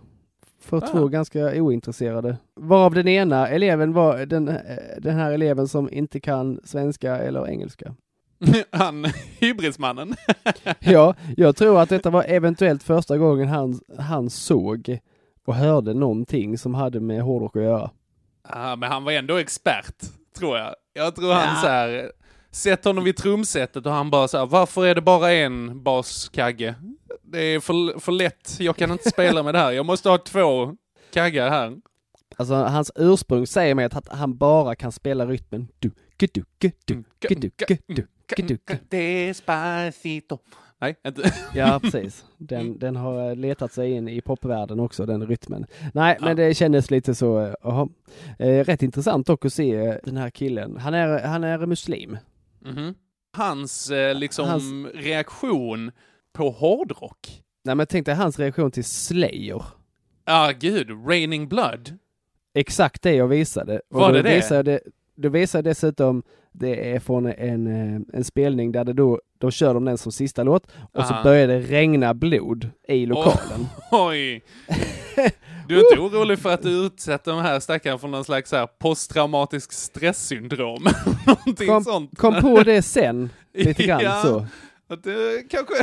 [0.61, 0.81] För Ah.
[0.81, 2.37] två ganska ointresserade.
[2.55, 4.55] Varav den ena eleven var den, eh,
[4.99, 7.95] den här eleven som inte kan svenska eller engelska.
[8.71, 9.05] Han,
[9.41, 10.15] hybrismannen.
[10.81, 14.99] Ja, jag tror att detta var eventuellt första gången han, han såg
[15.45, 17.91] och hörde någonting som hade med hårdrock att göra.
[18.49, 19.97] Ja, men han var ändå expert,
[20.39, 20.75] tror jag.
[20.93, 21.61] Jag tror han Ja.
[21.63, 22.13] så här,
[22.51, 26.75] sett honom vid trumsetet och han bara så här, varför är det bara en baskagge?
[27.23, 30.19] Det är för, för lätt, jag kan inte spela med det här, jag måste ha
[30.19, 30.77] två
[31.13, 31.77] kaggar här.
[32.37, 36.73] Alltså hans ursprung säger mig att han bara kan spela rytmen du, du, du, du,
[36.85, 38.07] du, du, du,
[38.37, 38.79] du, du.
[38.89, 40.39] Despacito.
[40.79, 41.33] Nej, inte.
[41.55, 42.25] Ja, precis.
[42.39, 45.67] Den, den har letat sig in i popvärlden också, den rytmen.
[45.95, 47.89] Nej, men det kändes lite så, eh, jaha.
[48.39, 50.77] Eh, rätt intressant dock att se eh, den här killen.
[50.77, 52.19] Han är, han är muslim.
[52.67, 52.95] Mhm.
[53.33, 55.91] Hans eh, liksom Hans- reaktion
[56.33, 57.43] på hårdrock.
[57.65, 59.63] Nej, men tänk dig hans reaktion till Slayer.
[60.25, 61.99] Ja, gud, Raining Blood.
[62.55, 63.81] Exakt det jag visade.
[63.91, 64.35] Och Var det det?
[64.35, 64.81] Visade, det-
[65.17, 69.51] då visade jag dessutom, det är från en, eh, en spelning där det då, då
[69.51, 71.23] kör de den som sista låt och så Aha.
[71.23, 73.67] börjar det regna blod i lokalen.
[73.93, 74.43] Oj!
[75.69, 78.67] Du är inte orolig för att du utsätter de här stackarna för någon slags här
[78.79, 80.85] posttraumatisk stresssyndrom?
[81.27, 82.19] Någonting Kom- sånt?
[82.19, 84.23] Kom på det sen, lite grann Ja.
[84.23, 84.47] så.
[84.89, 85.75] Att du kanske,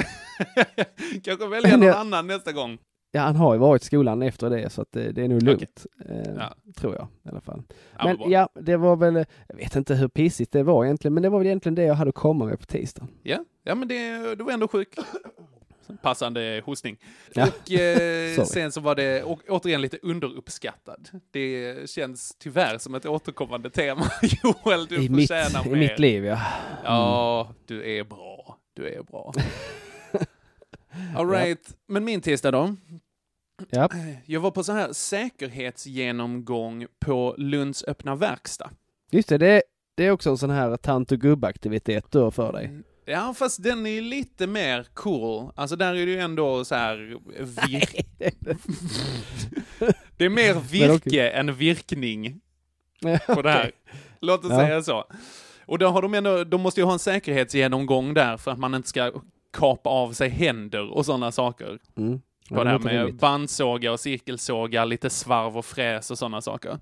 [1.23, 2.77] kanske välja någon annan nästa gång.
[3.15, 5.43] Ja, han har ju varit i skolan efter det så att det, det är nog
[5.43, 5.85] lugnt.
[6.09, 6.55] Eh, Ja.
[6.77, 7.63] Tror jag i alla fall.
[7.97, 11.23] Ja, men ja, det var väl, jag vet inte hur pissigt det var egentligen, men
[11.23, 13.09] det var väl egentligen det jag hade att komma med på tisdagen.
[13.23, 14.95] Ja, ja men det, du var ändå sjuk.
[16.01, 16.97] Passande hostning.
[17.33, 17.47] Ja.
[17.47, 21.09] Och eh, sen så var det å, återigen lite underuppskattad.
[21.31, 24.05] Det känns tyvärr som ett återkommande tema.
[24.43, 25.77] Joel, du I, mitt, förtjänar I mer.
[25.77, 26.39] mitt liv ja.
[26.83, 28.57] Ja, du är bra.
[28.73, 29.33] Du är bra.
[31.15, 31.75] All right.
[31.87, 32.75] Men min tisdag då?
[33.69, 33.89] ja.
[34.25, 38.69] Jag var på så här säkerhetsgenomgång på Lunds öppna verkstad.
[39.11, 39.63] Just det, det,
[39.97, 42.71] det är också en sån här tant och gubb-aktivitet då för dig.
[43.05, 45.51] Ja, fast den är lite mer cool.
[45.55, 47.17] Alltså där är det ju ändå så här...
[47.39, 47.83] Vir...
[50.17, 52.39] det är mer virke än virkning
[52.99, 53.71] Ja, på det här.
[54.21, 54.57] Låt oss Ja.
[54.57, 55.05] säga så.
[55.65, 58.75] Och då har de ändå, de måste ju ha en säkerhetsgenomgång där för att man
[58.75, 59.11] inte ska
[59.57, 61.79] kapa av sig händer och sådana saker.
[61.97, 62.21] Mm.
[62.49, 63.21] Ja, På det här med rimligt.
[63.21, 66.79] bandsåga och cirkelsåga, lite svarv och fräs och sådana saker.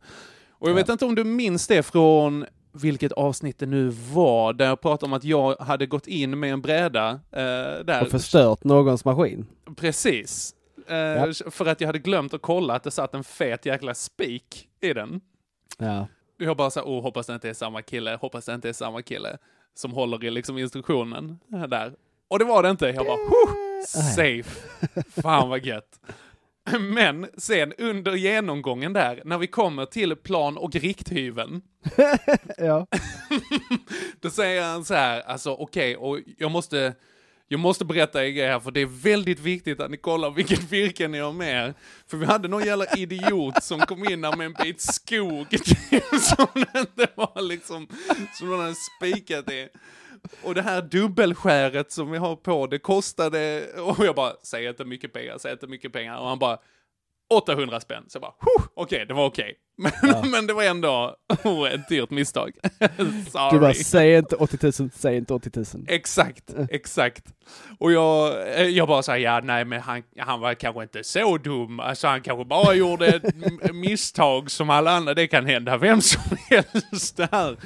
[0.50, 4.66] Och jag vet inte om du minns det från vilket avsnitt det nu var, där
[4.66, 7.40] jag pratade om att jag hade gått in med en bräda eh,
[7.86, 8.02] där.
[8.02, 9.46] Och förstört någons maskin.
[9.76, 10.56] Precis.
[10.88, 14.68] Eh, För att jag hade glömt att kolla att det satt en fet jäkla spik
[14.82, 15.22] i den.
[15.78, 16.08] Ja.
[16.38, 19.02] Jag bara såhär, oh, hoppas det inte är samma kille, hoppas det inte är samma
[19.02, 19.38] kille
[19.74, 21.94] som håller i liksom instruktionen där.
[22.28, 22.88] Och det var det inte.
[22.88, 23.84] Jag bara, huh,
[24.16, 24.62] safe.
[25.22, 26.00] Fan vad gött.
[26.80, 31.62] Men sen under genomgången där, när vi kommer till plan och rikthyveln,
[32.58, 32.88] ja.
[34.20, 36.94] då säger han så här, alltså okej, och jag måste,
[37.48, 40.72] jag måste berätta en grej här, för det är väldigt viktigt att ni kollar vilket
[40.72, 41.74] virke ni har med er.
[42.08, 45.48] För vi hade någon jävla idiot som kom in här med en bit skog
[46.22, 47.88] som det inte var liksom,
[48.34, 49.70] som någon hade spikat i.
[50.44, 54.86] Och det här dubbelskäret som vi har på, det kostade, och jag bara, säg inte
[54.86, 56.18] mycket pengar, säg inte mycket pengar.
[56.18, 56.58] Och han bara,
[57.32, 58.04] 800 spänn.
[58.08, 59.56] Så jag bara, "Huh, okej, det var okej.
[60.04, 62.52] Men, men det var ändå oh, ett dyrt misstag.
[63.32, 63.50] Sorry.
[63.52, 65.66] Du bara, säg inte 80 000, säg inte 80 000.
[65.88, 67.26] Exakt, exakt.
[67.80, 71.38] Och jag, eh, jag bara säger ja nej men han, han var kanske inte så
[71.38, 76.02] dum, alltså han kanske bara gjorde ett misstag som alla andra, det kan hända vem
[76.02, 77.58] som helst det här.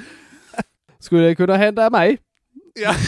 [0.98, 2.18] Skulle det kunna hända mig?
[2.76, 2.94] Ja.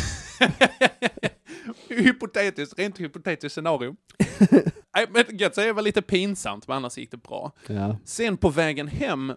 [1.88, 3.96] hypotetiskt, rent hypotetiskt scenario.
[4.94, 7.52] Nej men jag säga det var lite pinsamt, men annars gick det bra.
[7.66, 7.98] Ja.
[8.04, 9.32] Sen på vägen hem,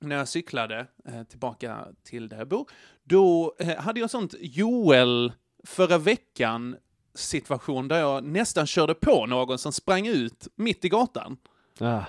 [0.00, 2.70] när jag cyklade eh, tillbaka till där jag bor,
[3.04, 5.32] då eh, hade jag sånt Joel
[5.66, 6.76] förra veckan
[7.14, 11.36] situation där jag nästan körde på någon som sprang ut mitt i gatan.
[11.80, 12.02] Ah.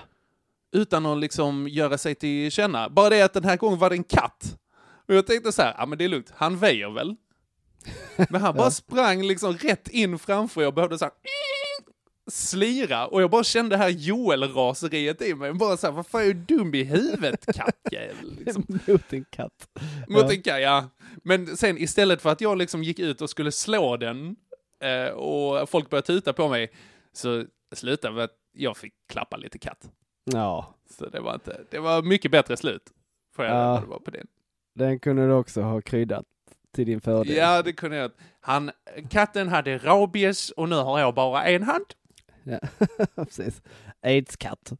[0.72, 2.88] Utan att liksom göra sig till känna.
[2.88, 4.56] Bara det att den här gången var det en katt.
[5.08, 7.16] Och jag tänkte så här, ja men det är lugnt, han väjer väl?
[8.30, 11.12] Men han bara sprang liksom rätt in framför, jag behövde så här
[12.30, 15.52] slira och jag bara kände det här Joel-raseriet i mig.
[15.52, 18.36] Bara så här, vad fan är du dum i huvudet kattjävel?
[18.38, 18.64] Liksom.
[18.86, 19.68] Mot en katt.
[20.08, 20.32] Mot Ja.
[20.32, 20.88] en katt, ja.
[21.22, 24.36] Men sen istället för att jag liksom gick ut och skulle slå den
[24.82, 26.70] eh, och folk började tuta på mig
[27.12, 29.90] så slutade med att jag fick klappa lite katt.
[30.24, 32.82] Ja, Så det var inte, det var mycket bättre slut.
[33.36, 33.74] Får jag Ja.
[33.74, 33.80] ja.
[33.80, 34.26] det var på den.
[34.74, 36.24] den kunde du också ha kryddat
[36.74, 37.36] till din fördel.
[37.36, 38.10] Ja, det kunde jag.
[38.40, 38.70] Han,
[39.10, 41.84] katten hade rabies och nu har jag bara en hand.
[42.44, 42.58] Ja.
[43.24, 43.62] Precis.
[44.02, 44.72] Aids-katt.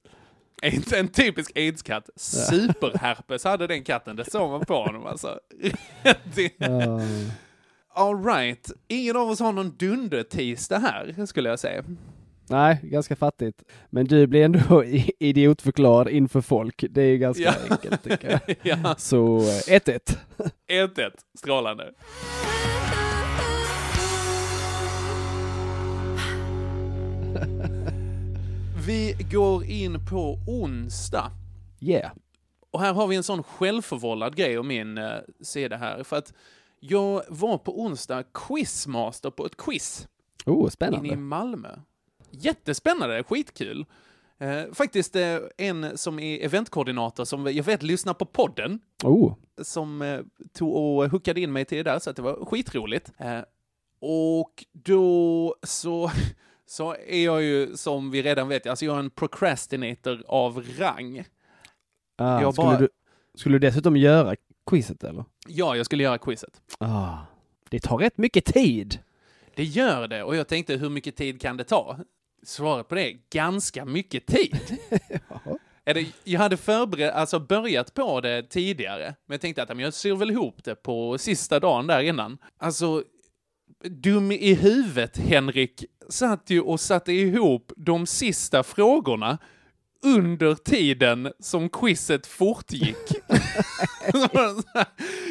[0.63, 2.11] Inte en typisk aids-katt.
[2.17, 5.41] Superherpes hade den katten, det såg man på honom alltså.
[6.59, 7.01] Ja.
[7.95, 8.71] All right.
[8.89, 11.85] ingen av oss har någon dunder-tisdag här, skulle jag säga.
[12.51, 13.63] Nej, ganska fattigt.
[13.91, 14.85] Men du blir ändå
[15.19, 16.85] idiotförklarad inför folk.
[16.91, 17.55] Det är ju ganska Ja.
[17.71, 18.57] enkelt tycker jag.
[18.85, 19.43] ja, Så eh,
[19.79, 20.17] 1-1.
[20.69, 21.11] 1-1.
[21.39, 21.93] Strålande.
[28.87, 31.31] Vi går in på onsdag.
[31.81, 32.11] Yeah.
[32.71, 35.11] Och här har vi en sån självförvållad grej om min eh,
[35.41, 36.03] sida här.
[36.05, 36.33] För att
[36.81, 40.09] jag var på onsdag quizmaster på ett quiz
[40.47, 41.17] Oh, inne i spännande.
[41.17, 41.69] Malmö.
[42.31, 43.85] Jättespännande, skitkul.
[44.39, 50.03] Eh, faktiskt eh, en som är eventkoordinator som jag vet lyssnar på podden Oh, som
[50.03, 50.21] eh,
[50.53, 53.13] tog och hookade in mig till det där, så att det var skitroligt.
[53.19, 53.41] Eh,
[54.01, 56.11] och då så,
[56.67, 61.25] så är jag ju, som vi redan vet, alltså jag är en procrastinator av rang.
[62.17, 62.89] ah, Jag skulle, bara- du,
[63.35, 64.37] skulle du dessutom göra
[64.71, 65.25] quizet eller?
[65.49, 66.61] Ja, jag skulle göra quizet.
[66.79, 67.17] Ah,
[67.71, 68.99] det tar rätt mycket tid.
[69.55, 71.99] Det gör det, och jag tänkte hur mycket tid kan det ta?
[72.43, 74.79] Svaret på det är ganska mycket tid.
[75.85, 79.81] Är det, jag hade förberett, alltså börjat på det tidigare, men jag tänkte att ja,
[79.81, 82.39] jag syr väl ihop det på sista dagen där innan.
[82.59, 83.05] Alltså,
[83.85, 89.39] dum i huvudet, Henrik, satt ju och satte ihop de sista frågorna
[90.05, 92.97] under tiden som quizet fortgick.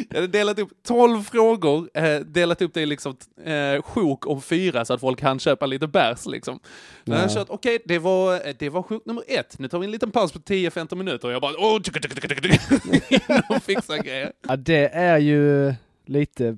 [0.09, 4.41] jag hade delat upp 12 frågor, eh, delat upp det i liksom eh, sjok om
[4.41, 6.59] fyra så att folk hann köpa lite bärs liksom.
[7.03, 7.13] Ja.
[7.15, 7.29] Jag Ja.
[7.35, 9.59] kört, okej, det, var, det var sjok nummer ett.
[9.59, 12.27] Nu tar vi en liten paus på 10-15 minuter och jag bara åh, tjuka, tjuka,
[12.27, 14.31] tjuka, in och fixa grejer.
[14.47, 15.73] Ja, det är ju
[16.05, 16.57] lite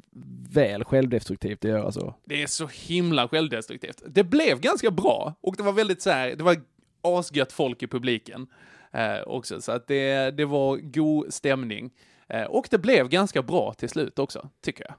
[0.52, 2.16] väl självdestruktivt att göra så.
[2.26, 4.02] Det är så himla självdestruktivt.
[4.08, 6.56] Det blev ganska bra och det var väldigt så här, det var
[7.04, 8.48] asgött folk i publiken
[8.92, 11.92] eh, också, så att det, det var god stämning.
[12.30, 14.94] Eh, och det blev ganska bra till slut också, tycker jag.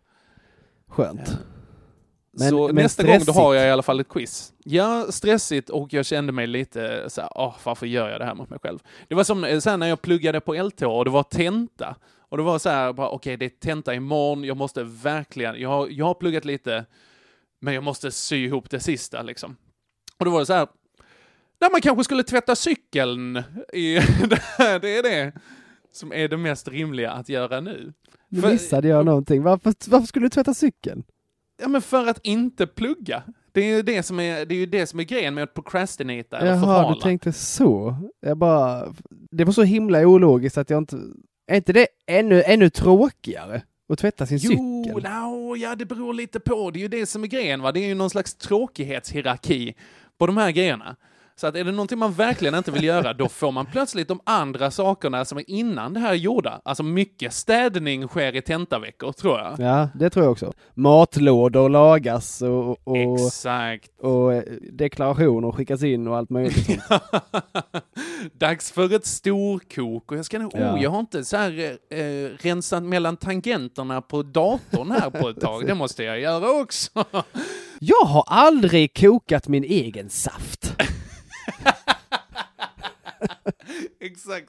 [0.88, 1.38] Skönt.
[2.38, 3.38] Men- så men nästa gång då stressigt.
[3.38, 4.52] har jag i alla fall ett quiz.
[4.64, 8.34] Ja, stressigt och jag kände mig lite så här, åh, varför gör jag det här
[8.34, 8.78] mot mig själv?
[9.08, 11.96] Det var som eh, här, när jag pluggade på LTH och det var tenta.
[12.28, 15.88] Och det var så här, okej, det är tenta imorgon, jag måste verkligen, jag har,
[15.90, 16.84] jag har pluggat lite,
[17.60, 19.56] men jag måste sy ihop det sista liksom.
[20.18, 20.66] Och då var det så här,
[21.62, 23.37] när man kanske skulle tvätta cykeln
[23.72, 23.94] i,
[24.59, 25.33] det är det.
[25.92, 27.92] som är det mest rimliga att göra nu.
[28.29, 29.42] Nu För- missade jag någonting.
[29.42, 31.05] Varför, varför skulle du tvätta cykeln?
[31.62, 33.22] Ja, men för att inte plugga.
[33.53, 35.55] Det är ju det som är, det är, ju det som är grejen med att
[35.55, 36.94] procrastinata eller Jaha, förhala.
[36.94, 37.96] du tänkte så.
[38.20, 38.94] Jag bara...
[39.31, 40.96] Det var så himla ologiskt att jag inte...
[41.46, 43.62] Är inte det ännu, ännu tråkigare?
[43.88, 45.03] Att tvätta sin Jo, cykel?
[45.12, 46.70] no, ja det beror lite på.
[46.70, 47.72] Det är ju det som är grejen va.
[47.72, 49.75] Det är ju någon slags tråkighetshierarki
[50.18, 50.96] på de här grejerna.
[51.36, 54.20] Så att är det någonting man verkligen inte vill göra, då får man plötsligt de
[54.26, 56.60] andra sakerna som är innan det här gjorda.
[56.64, 59.54] Alltså mycket städning sker i tentaveckor, tror jag.
[59.60, 60.52] Ja, det tror jag också.
[60.74, 63.90] Matlådor lagas och, och, Exakt.
[64.00, 64.42] och eh,
[64.72, 66.82] deklarationer skickas in och allt möjligt sånt.
[68.38, 70.74] Dags för ett storkok och jag ska nog, Ja.
[70.74, 71.98] oh, jag har inte så här eh,
[72.38, 75.66] rensat mellan tangenterna på datorn här på ett tag.
[75.66, 77.04] Det måste jag göra också.
[77.78, 80.74] Jag har aldrig kokat min egen saft.
[84.12, 84.48] Exakt.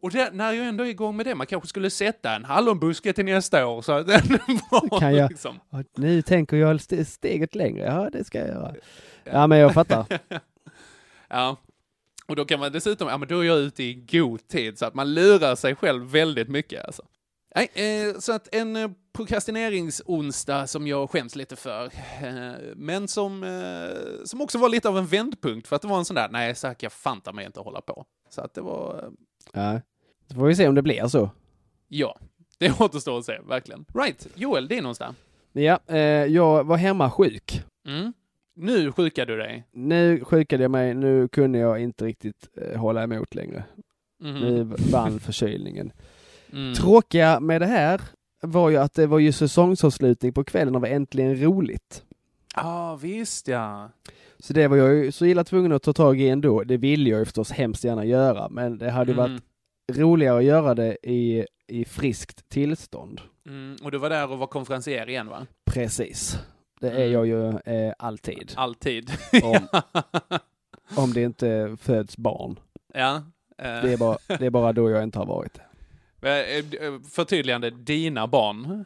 [0.00, 3.12] Och det, när jag ändå är igång med det, man kanske skulle sätta en hallonbuske
[3.12, 4.20] till nästa år så att den
[4.70, 5.60] var Kan jag- liksom.
[5.96, 7.84] Nu tänker jag st- steget längre.
[7.86, 8.74] Ja, det ska jag göra.
[9.24, 10.06] Ja, men jag fattar.
[11.28, 11.56] Ja.
[12.26, 14.86] Och då kan man dessutom, ja men då är jag ute i god tid så
[14.86, 17.02] att man lurar sig själv väldigt mycket alltså.
[17.56, 21.84] Nej, eh, så att en eh, prokrastineringsonsdag som jag skäms lite för,
[22.22, 25.98] eh, men som, eh, som också var lite av en vändpunkt för att det var
[25.98, 28.04] en sån där, nej så här kan jag fanta mig inte hålla på.
[28.30, 29.10] Så att det var, eh,
[29.52, 29.80] Ja.
[30.28, 31.30] Så får vi se om det blir så.
[31.88, 32.18] ja,
[32.58, 33.84] det återstår att se, verkligen.
[33.94, 35.14] Right, Joel, din onsdag.
[35.52, 37.62] Ja, eh, jag var hemma sjuk.
[37.88, 38.12] Mm.
[38.56, 39.64] Nu sjukar du dig.
[39.72, 43.64] Nu sjukade jag mig, nu kunde jag inte riktigt eh, hålla emot längre.
[44.20, 44.34] Mhm.
[44.40, 45.92] Nu vann förkylningen.
[46.52, 46.74] Mm.
[46.74, 48.00] Tråkiga med det här
[48.42, 52.04] var ju att det var ju säsongsavslutning på kvällen av Äntligen Roligt.
[52.56, 53.90] Ja, visst ja.
[54.38, 56.64] Så det var jag ju så illa tvungen att ta tag i ändå.
[56.64, 59.32] Det ville jag ju förstås hemskt gärna göra, men det hade ju Mm.
[59.32, 59.42] varit
[59.98, 63.20] roligare att göra det i, i friskt tillstånd.
[63.46, 63.76] Mm.
[63.82, 65.46] Och du var där och var konferencier igen va?
[65.70, 66.38] Precis.
[66.80, 67.12] Det är Mm.
[67.12, 68.52] jag ju eh, alltid.
[68.56, 69.10] Alltid.
[69.42, 69.68] Om,
[70.96, 72.58] om det inte föds barn.
[72.94, 73.22] ja.
[73.58, 75.60] Det är, bara, det är bara då jag inte har varit det.
[75.60, 75.65] Eh,
[77.10, 78.84] Förtydligande, dina barn.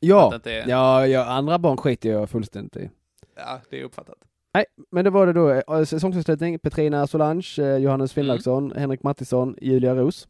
[0.00, 2.90] Ja, är- ja, ja, andra barn skiter jag fullständigt i.
[3.36, 4.14] Ja, det är uppfattat.
[4.54, 5.50] Nej, men det var det då.
[5.50, 10.28] eh, Säsongsavslutning, Petrina Solange, eh, Johannes Finnlaugsson, Henrik Mattisson, Julia Ros.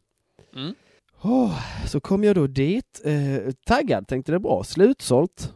[0.55, 0.73] Mm.
[1.21, 5.53] Åh, så kom jag då dit, eh, taggad, tänkte det bra, slutsålt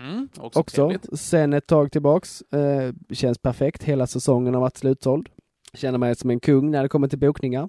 [0.00, 0.28] Mm.
[0.38, 1.16] Också, också.
[1.16, 5.28] Sen ett tag tillbaks, eh, känns perfekt, hela säsongen har varit slutsåld.
[5.74, 7.68] Känner mig som en kung när det kommer till bokningar.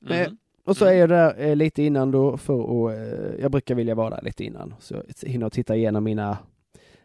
[0.00, 0.36] Men- Mm.
[0.64, 0.94] Och så Mm.
[0.96, 4.22] är jag där eh, lite innan då för att, eh, jag brukar vilja vara där
[4.22, 4.74] lite innan.
[4.80, 6.38] Så jag hinner titta igenom mina,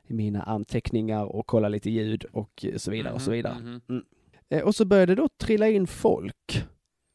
[0.08, 3.56] mina anteckningar och kolla lite ljud och så vidare och så Mhm, vidare.
[3.88, 4.04] mhm.
[4.50, 6.64] Eh, Och så började det då trilla in folk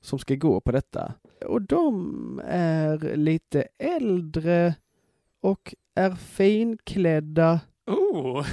[0.02, 1.12] som ska gå på detta.
[1.46, 4.74] Och de är lite äldre
[5.40, 8.46] och är finklädda Oh,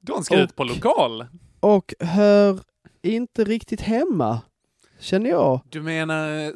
[0.00, 1.26] de ska ut på Och- lokal.
[1.60, 2.60] och hör
[3.02, 4.40] inte riktigt hemma,
[5.00, 5.60] känner jag.
[5.68, 6.50] Du menar eh,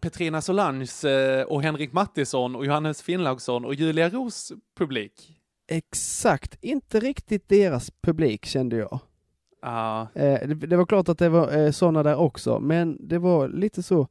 [0.00, 5.36] Petrina Solanges eh, och Henrik Mattisson och Johannes Finnlaugsson och Julia Ros publik?
[5.70, 8.98] Exakt, inte riktigt deras publik kände jag.
[9.62, 10.08] Ja.
[10.14, 14.08] Eh, det, var klart att det var sådana där också, men det var lite så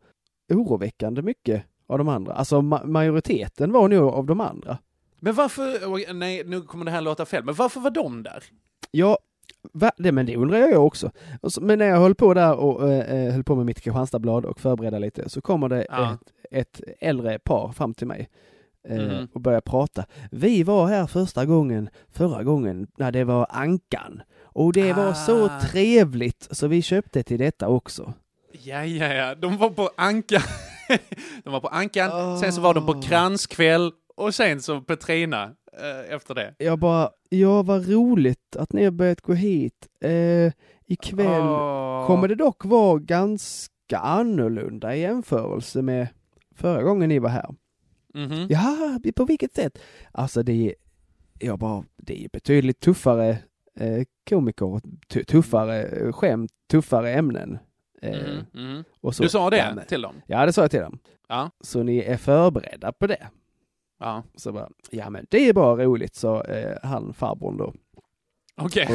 [0.53, 2.33] oroväckande mycket av de andra.
[2.33, 4.77] Alltså ma- majoriteten var nog av de andra.
[5.19, 8.43] Men varför, nej nu kommer det här låta fel, men varför var de där?
[8.91, 9.17] Ja,
[9.73, 9.91] va?
[9.97, 11.11] Det, men det undrar jag också.
[11.43, 14.45] Så, men när jag höll på där och eh, eh, höll på med mitt Kristianstadblad
[14.45, 16.17] och förberedde lite så kommer det Ja.
[16.51, 18.29] ett, ett äldre par fram till mig
[18.89, 19.27] eh, Mhm.
[19.33, 20.05] och börjar prata.
[20.31, 24.21] Vi var här första gången, förra gången, när det var Ankan.
[24.43, 25.59] Och det var så Ah.
[25.61, 28.13] trevligt så vi köpte till detta också.
[28.51, 30.41] Ja, ja, ja, de var på Anka.
[31.43, 36.15] de var på Ankan, sen så var de på kranskväll och sen så Petrina eh,
[36.15, 36.55] efter det.
[36.57, 39.87] Jag bara, ja vad roligt att ni har börjat gå hit.
[40.01, 40.53] Eh,
[40.85, 42.07] ikväll Åh.
[42.07, 46.07] kommer det dock vara ganska annorlunda i jämförelse med
[46.55, 47.55] förra gången ni var här.
[48.13, 48.47] Mhm.
[48.49, 49.79] Ja, på vilket sätt?
[50.11, 50.75] Alltså det är,
[51.39, 53.29] jag bara, det är betydligt tuffare
[53.75, 57.59] eh, komiker, tu- tuffare skämt, tuffare ämnen.
[58.01, 58.83] Eh, mhm.
[59.01, 59.23] och så.
[59.23, 60.21] Du sa det Ja, till dem?
[60.27, 60.99] Ja, det sa jag till dem.
[61.27, 61.49] Ja.
[61.61, 63.27] Så ni är förberedda på det?
[63.99, 64.23] Ja.
[64.35, 67.73] Så bara, ja men det är bara roligt, sa eh, han farbrorn då.
[68.61, 68.87] Okej.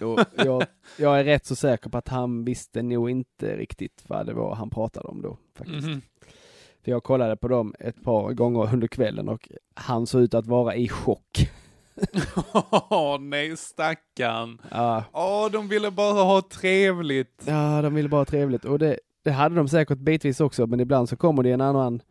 [0.00, 0.62] Och, och jag,
[0.98, 4.54] jag är rätt så säker på att han visste nog inte riktigt vad det var
[4.54, 5.38] han pratade om då.
[5.58, 5.86] Faktiskt.
[5.86, 6.00] Mhm.
[6.84, 10.46] För jag kollade på dem ett par gånger under kvällen och han såg ut att
[10.46, 11.50] vara i chock.
[12.90, 14.60] Åh nej, stackarn.
[14.70, 17.42] Ja, Åh, de ville bara ha trevligt.
[17.46, 20.80] ja de ville bara ha trevligt och det, det hade de säkert bitvis också men
[20.80, 22.02] ibland så kommer det en annan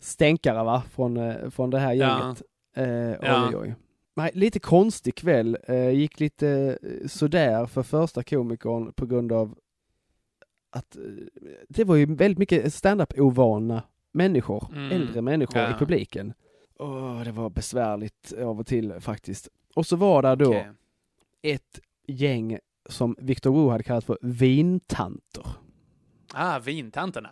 [0.00, 2.18] stänkare va, från, eh, från det här Ja.
[2.20, 2.42] gänget.
[2.76, 3.48] Eh, oj, Ja.
[3.48, 3.74] oj, oj.
[4.16, 5.58] Nej, lite konstig kväll.
[5.68, 9.58] Eh, gick lite eh, sådär för första komikern på grund av
[10.70, 11.02] att eh,
[11.68, 13.82] det var ju väldigt mycket stand-up-ovana
[14.12, 14.92] människor, Mm.
[14.92, 15.70] äldre människor Ja.
[15.70, 16.32] i publiken.
[16.78, 19.48] Åh, det var besvärligt av och till faktiskt.
[19.74, 20.70] Och så var där då Okej.
[21.42, 25.46] ett gäng som Victor Wu hade kallat för vintanter.
[26.34, 27.30] Ah, vintanterna.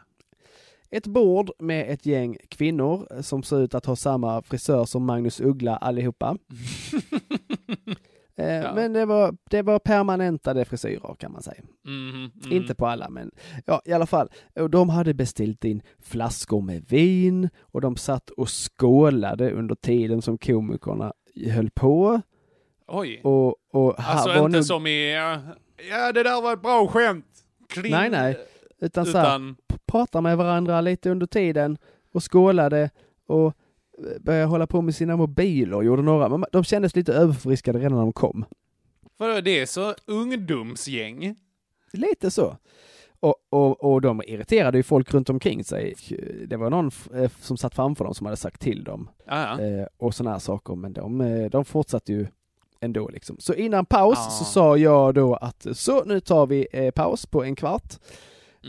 [0.91, 5.41] Ett bord med ett gäng kvinnor som ser ut att ha samma frisör som Magnus
[5.41, 6.37] Uggla allihopa.
[8.39, 8.75] Eh, Ja.
[8.75, 11.63] Men det var, det var permanentade frisyrer kan man säga.
[11.87, 12.57] Mhm, mm.
[12.57, 13.31] Inte på alla men
[13.65, 14.29] ja i alla fall.
[14.55, 20.23] Och de hade beställt in flaskor med vin och de satt och skålade under tiden
[20.23, 21.13] som komikerna
[21.51, 22.21] höll på.
[22.87, 23.21] Oj.
[23.25, 25.39] Och, och Alltså inte nog, som i, eh,
[25.91, 27.27] ja det där var ett bra skämt.
[27.69, 27.93] Kling.
[27.93, 28.39] Nej, nej.
[28.81, 29.55] utan så här,
[29.97, 31.79] Utan, p- prata med varandra lite under tiden
[32.13, 32.91] och skålade
[33.27, 33.53] och eh,
[34.21, 37.99] började hålla på med sina mobiler, gjorde några, men de kändes lite överförfriskade redan när
[38.01, 38.45] de kom.
[39.17, 41.37] vadå det är så ungdomsgäng?
[41.93, 42.57] Lite så.
[43.21, 45.95] Och, och, och de irriterade ju folk runt omkring sig.
[46.47, 49.61] Det var någon eh, som satt framför dem som hade sagt till dem ja.
[49.61, 52.27] eh, och sådana här saker, men de, de fortsatte ju
[52.81, 53.37] ändå liksom.
[53.39, 54.31] Så innan paus Ja.
[54.31, 57.95] så sa jag då att så nu tar vi eh, paus på en kvart.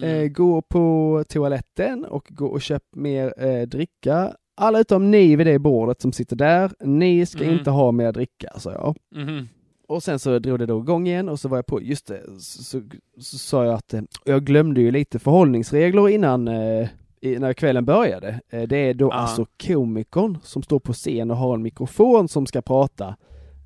[0.04, 0.34] Eh, Mm.
[0.34, 4.34] gå på toaletten och gå och köp mer eh, dricka.
[4.56, 7.58] Alla utom ni vid det bordet som sitter där, ni ska Mm.
[7.58, 8.98] inte ha mer dricka, sa jag.
[9.24, 9.48] Mhm.
[9.88, 12.22] Och sen så drog det då igång igen och så var jag på, just det,
[12.40, 12.82] så, så,
[13.20, 16.88] så sa jag att eh, jag glömde ju lite förhållningsregler innan eh,
[17.22, 18.40] i, när kvällen började.
[18.50, 19.14] Eh, det är då Ja.
[19.14, 23.16] alltså komikern som står på scen och har en mikrofon som ska prata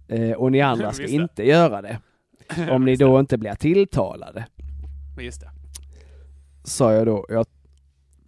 [0.07, 1.99] eh, och ni andra ska inte göra det.
[2.71, 4.45] Om ni då inte blir tilltalade
[5.19, 5.49] Just det.
[6.63, 7.25] Sa jag då.
[7.29, 7.45] Jag,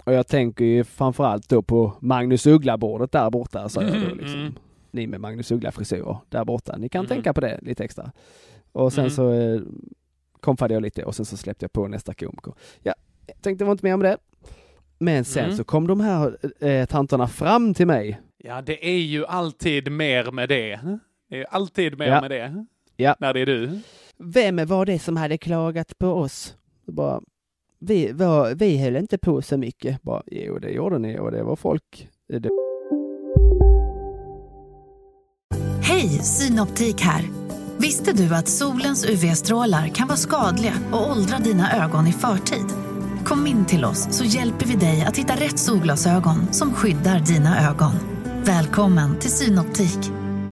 [0.04, 4.18] och jag tänker ju framförallt då på Magnus Uggla-bordet där borta, sa jag då Mm,
[4.18, 4.40] liksom.
[4.40, 4.54] mm.
[4.92, 6.78] Ni med Magnus Uggla-frisyrer där borta.
[6.78, 7.10] Ni kan Mm.
[7.10, 8.12] tänka på det lite extra.
[8.72, 9.12] Och sen Mm.
[9.12, 9.62] så eh,
[10.40, 12.54] komfade jag lite och sen så släppte jag på nästa komiker.
[12.82, 12.94] Ja,
[13.28, 14.18] jag tänkte var inte mer om det.
[15.00, 15.58] Men sen Mm.
[15.58, 18.22] så kom de här eh, tanterna fram till mig.
[18.38, 20.80] Ja, det är ju alltid mer med det.
[21.30, 22.22] Det är alltid mer Ja.
[22.22, 22.66] med det.
[22.98, 23.16] Ja.
[23.20, 23.80] När det är du.
[24.18, 26.56] Vem var det som hade klagat på oss?
[26.88, 27.22] Bara,
[27.88, 30.02] vi, var, vi höll inte på så mycket.
[30.02, 32.10] Bara, jo, det gjorde ni och det var folk.
[32.30, 32.50] Det,
[35.82, 37.24] Hej, Synoptik här.
[37.78, 42.66] Visste du att solens UV-strålar kan vara skadliga och åldra dina ögon i förtid?
[43.26, 47.70] Kom in till oss så hjälper vi dig att hitta rätt solglasögon som skyddar dina
[47.70, 47.94] ögon.
[48.46, 50.23] Välkommen till Synoptik.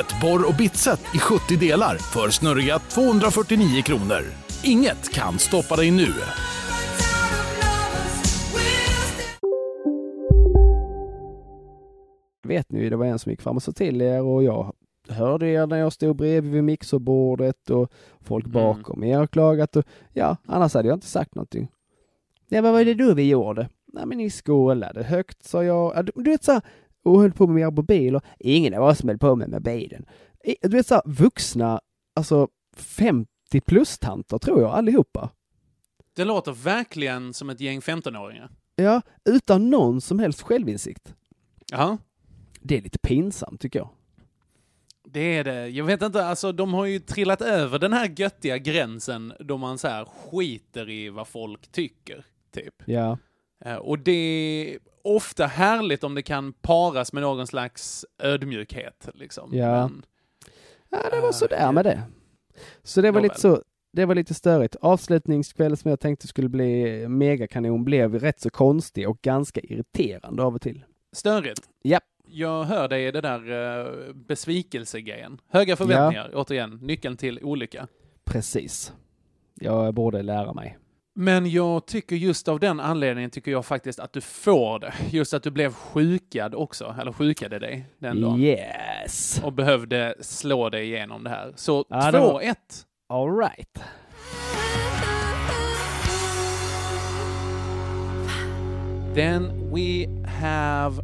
[0.00, 4.22] Ett borr och bitset i 70 delar för snurriga 249 kronor.
[4.64, 6.06] Inget kan stoppa dig nu.
[12.46, 14.72] vet ni det var en som gick fram och sa till er och jag
[15.08, 19.84] hörde er när jag stod bredvid vid mixerbordet och folk bakom er har klagat och
[20.12, 21.68] ja, annars hade jag inte sagt någonting.
[22.48, 23.68] Ja, vad var det då vi gjorde?
[23.92, 25.92] Nej, men ni skålade högt, sa jag.
[25.96, 26.62] Ja, Du, du vet så här,
[27.04, 28.20] och höll på med era mobiler.
[28.38, 30.06] Ingen av oss höll på med mobilen.
[30.62, 31.80] Du vet så här, vuxna,
[32.16, 33.26] alltså 50
[33.66, 35.30] plus-tanter tror jag allihopa.
[36.16, 38.50] Det låter verkligen som ett gäng 15-åringar.
[38.76, 41.14] Ja, utan någon som helst självinsikt.
[41.70, 41.98] Ja,
[42.60, 43.88] Det är lite pinsamt tycker jag.
[45.08, 45.68] det är det.
[45.68, 49.78] Jag vet inte, alltså de har ju trillat över den här göttiga gränsen då man
[49.78, 52.24] så här skiter i vad folk tycker,
[52.54, 52.74] typ.
[52.86, 53.18] Ja.
[53.64, 59.50] Eh, Och det ofta härligt om det kan paras med någon slags ödmjukhet, liksom.
[59.52, 59.88] Ja.
[59.88, 60.04] Men,
[60.94, 62.02] Ja, det var sådär med det.
[62.82, 64.76] Så det var lite så, det var lite störigt.
[64.80, 70.54] Avslutningskväll som jag tänkte skulle bli megakanon blev rätt så konstig och ganska irriterande av
[70.54, 70.84] och till.
[71.12, 71.62] störigt.
[71.82, 72.00] Ja.
[72.26, 75.38] Jag hör dig i det där uh, besvikelsegrejen.
[75.48, 77.88] Höga förväntningar, återigen, nyckeln till olycka.
[78.24, 78.92] Precis.
[79.54, 80.78] Jag borde lära mig.
[81.16, 84.94] Men jag tycker just av den anledningen tycker jag faktiskt att du får det.
[85.10, 88.40] Just att du blev sjukad också, eller sjukade dig den dagen.
[88.40, 89.40] Yes!
[89.44, 91.52] Och behövde slå dig igenom det här.
[91.56, 92.54] Så Ja, det var- 2-1.
[93.08, 93.78] All right.
[99.14, 100.96] Then we have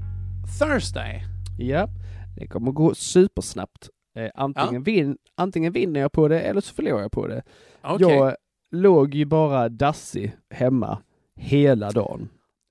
[0.58, 1.22] Thursday.
[1.58, 1.88] Ja,
[2.36, 3.88] det kommer gå supersnabbt.
[4.16, 7.42] Eh, antingen, vin, antingen vinner jag på det eller så förlorar jag på det.
[7.82, 8.08] Okej.
[8.08, 8.36] Jag
[8.70, 11.02] låg ju bara dassig hemma
[11.36, 12.28] hela dagen.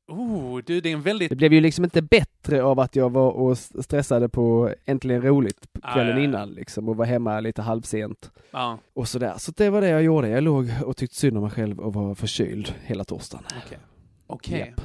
[0.08, 1.30] Oh, du, det är en väldigt...
[1.30, 5.68] Det blev ju liksom inte bättre av att jag var och stressade på Äntligen Roligt
[5.82, 6.24] Ah, kvällen ja, ja.
[6.24, 8.32] innan liksom och var hemma lite halvsent.
[8.52, 9.34] Ja, Och sådär.
[9.38, 10.28] Så det var det jag gjorde.
[10.30, 13.46] Jag låg och tyckte synd om mig själv och var förkyld hela torsdagen.
[13.66, 13.80] okej.
[14.28, 14.60] Okej.
[14.60, 14.82] Japp.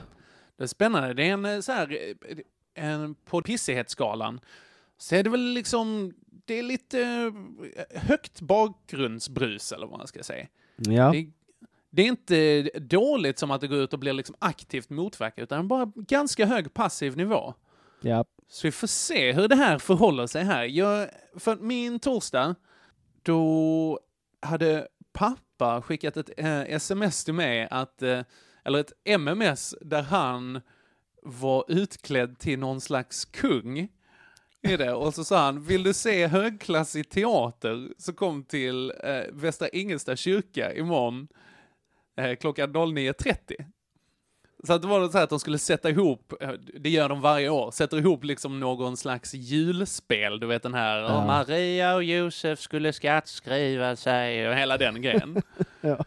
[0.57, 1.15] Det är spännande.
[1.15, 1.99] Det är en eh, så här,
[2.29, 4.41] eh, en, på pissighetsskalan
[4.99, 7.01] så är det väl liksom, det är lite
[7.93, 10.47] eh, högt bakgrundsbrus eller vad man ska säga.
[10.77, 11.13] Ja.
[11.13, 11.27] Det,
[11.91, 15.69] det är inte dåligt som att det går ut och blir liksom aktivt motverka, utan
[15.69, 17.55] bara ganska hög passiv nivå.
[18.01, 18.25] Ja.
[18.49, 20.65] Så vi får se hur det här förhåller sig här.
[20.65, 22.55] Jag, för min torsdag,
[23.23, 24.01] då
[24.41, 28.21] hade pappa skickat ett eh, sms till mig, att, eh,
[28.65, 30.61] eller ett MMS, där han
[31.23, 33.89] var utklädd till någon slags kung.
[34.65, 34.93] I det.
[34.93, 40.17] Och så sa han, vill du se högklassig teater så kom till eh, Västra Ingelsta
[40.17, 41.29] kyrka imorgon
[42.21, 43.37] eh, klockan 09.30.
[44.67, 46.51] Så att det var så här att de skulle sätta ihop, eh,
[46.81, 50.99] det gör de varje år, sätter ihop liksom någon slags julspel, du vet den här,
[50.99, 51.19] Ja.
[51.21, 55.43] "Och Maria och Josef skulle skattskriva sig och hela den grejen.
[55.81, 56.05] Ja.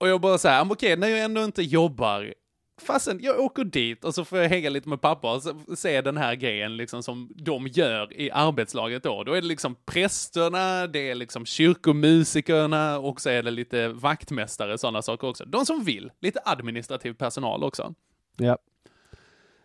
[0.00, 2.34] Och jag bara så här, okej, när jag ändå inte jobbar,
[2.78, 6.16] fastän jag åker dit och så får jag hänga lite med pappa och se den
[6.16, 9.24] här grejen liksom som de gör i arbetslaget då.
[9.24, 14.78] Då är det liksom prästerna, det är liksom kyrkomusikerna och så är det lite vaktmästare,
[14.78, 15.44] sådana saker också.
[15.44, 17.94] De som vill, lite administrativ personal också.
[18.36, 18.58] Ja.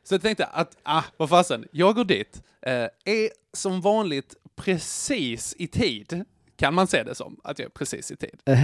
[0.03, 5.55] Så jag tänkte att, ah, vad fasen, jag går dit, eh, är som vanligt precis
[5.57, 6.25] i tid.
[6.63, 8.41] Kan man se det som, att jag är precis i tid?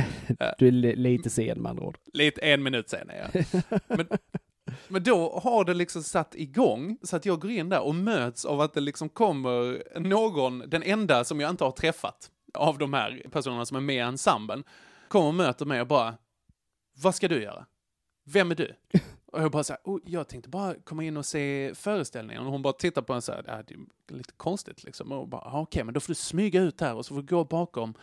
[0.58, 1.98] Du är li- lite sen med andra ord.
[2.14, 3.46] Lite en minut sen är jag.
[3.98, 4.08] Men,
[4.88, 8.46] men då har det liksom satt igång så att jag går in där och möts
[8.46, 12.94] av att det liksom kommer någon, den enda som jag inte har träffat av de
[12.94, 14.64] här personerna som är med i ensemblen,
[15.08, 16.18] kommer och möter mig och bara,
[17.02, 17.66] vad ska du göra?
[18.26, 18.76] Vem är du?
[19.32, 22.46] Och jag bara så här, oh, jag tänkte bara komma in och se föreställningen.
[22.46, 23.66] Och hon bara tittar på en så här, det här
[24.08, 25.12] är lite konstigt liksom.
[25.12, 27.28] Och bara, "Ah, okej, men då får du smyga ut här och så får du
[27.28, 27.94] gå bakom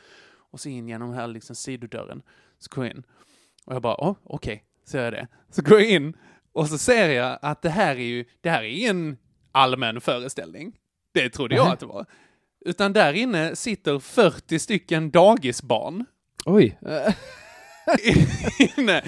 [0.50, 2.22] och så in genom här liksom sidodörren.
[2.58, 3.02] Så går jag in.
[3.64, 5.28] Och jag bara, oh, okej, så gör jag det.
[5.50, 6.16] Så går jag in
[6.52, 9.16] och så ser jag att det här är ju, det här är ingen
[9.52, 10.78] allmän föreställning.
[11.12, 12.06] Det trodde jag att det var.
[12.60, 16.04] Utan där inne sitter 40 stycken dagisbarn.
[16.44, 16.78] Oj.
[18.76, 19.02] inne.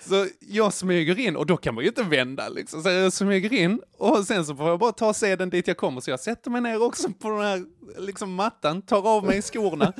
[0.00, 2.82] Så jag smyger in och då kan man ju inte vända liksom.
[2.82, 6.00] Så jag smyger in och sen så får jag bara ta seden dit jag kommer.
[6.00, 7.64] Så jag sätter mig ner också på den här
[7.98, 9.92] liksom mattan, tar av mig skorna,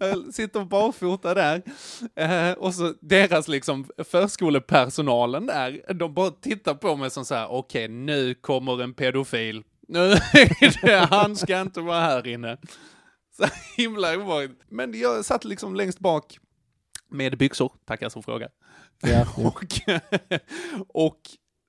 [0.00, 1.62] eh, sitter barfota där.
[2.16, 7.50] Eh, och så deras liksom förskolepersonalen där, de bara tittar på mig som så här,
[7.50, 9.62] okej nu kommer en pedofil.
[9.88, 12.58] Nu är det, han ska inte vara här inne.
[13.36, 13.44] Så
[13.76, 14.60] himla obehagligt.
[14.68, 16.38] Men jag satt liksom längst bak
[17.10, 18.50] med byxor, tackar som frågar.
[19.02, 19.26] Ja, ja.
[19.44, 19.64] och,
[20.88, 21.20] och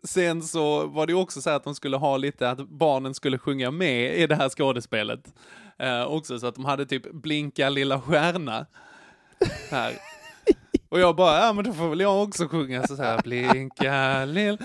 [0.08, 3.38] sen så var det också så här att de skulle ha lite, att barnen skulle
[3.38, 5.34] sjunga med i det här skådespelet.
[5.80, 8.66] Eh, också så att de hade typ blinka lilla stjärna
[9.70, 9.94] här.
[10.90, 14.58] Och jag bara, ja men då får väl jag också sjunga så här, blinka lilla...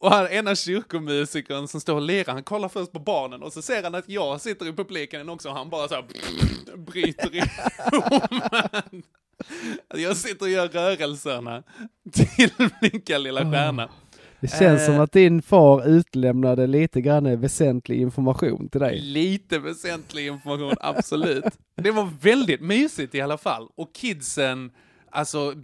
[0.00, 3.62] Och han ena kyrkomusikern som står och lirar, han kollar först på barnen och så
[3.62, 6.04] ser han att jag sitter i publiken också och han bara så här
[6.76, 9.04] bryter ihop.
[9.94, 11.62] Jag sitter och gör rörelserna
[12.12, 13.88] till Blinka lilla stjärna.
[14.40, 14.86] Det känns Eh.
[14.86, 19.00] som att din far utlämnade lite grann väsentlig information till dig.
[19.00, 21.44] Lite väsentlig information, absolut.
[21.74, 23.68] Det var väldigt mysigt i alla fall.
[23.74, 24.72] Och kidsen,
[25.10, 25.54] alltså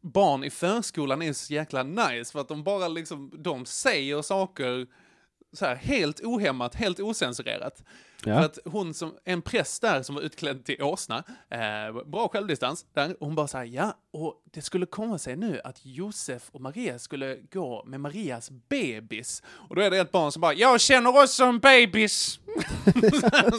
[0.00, 4.86] barn i förskolan är så jäkla nice för att de bara liksom, de säger saker
[5.52, 7.82] så här helt ohämmat, helt osensurerat.
[8.24, 8.34] Ja.
[8.34, 12.86] För att hon som, en präst där som var utklädd till åsna, eh, bra självdistans
[12.94, 16.98] där, hon bara såhär, ja, och det skulle komma sig nu att Josef och Maria
[16.98, 19.42] skulle gå med Marias bebis.
[19.68, 22.40] Och då är det ett barn som bara, jag känner också en bebis.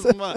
[0.02, 0.36] som bara,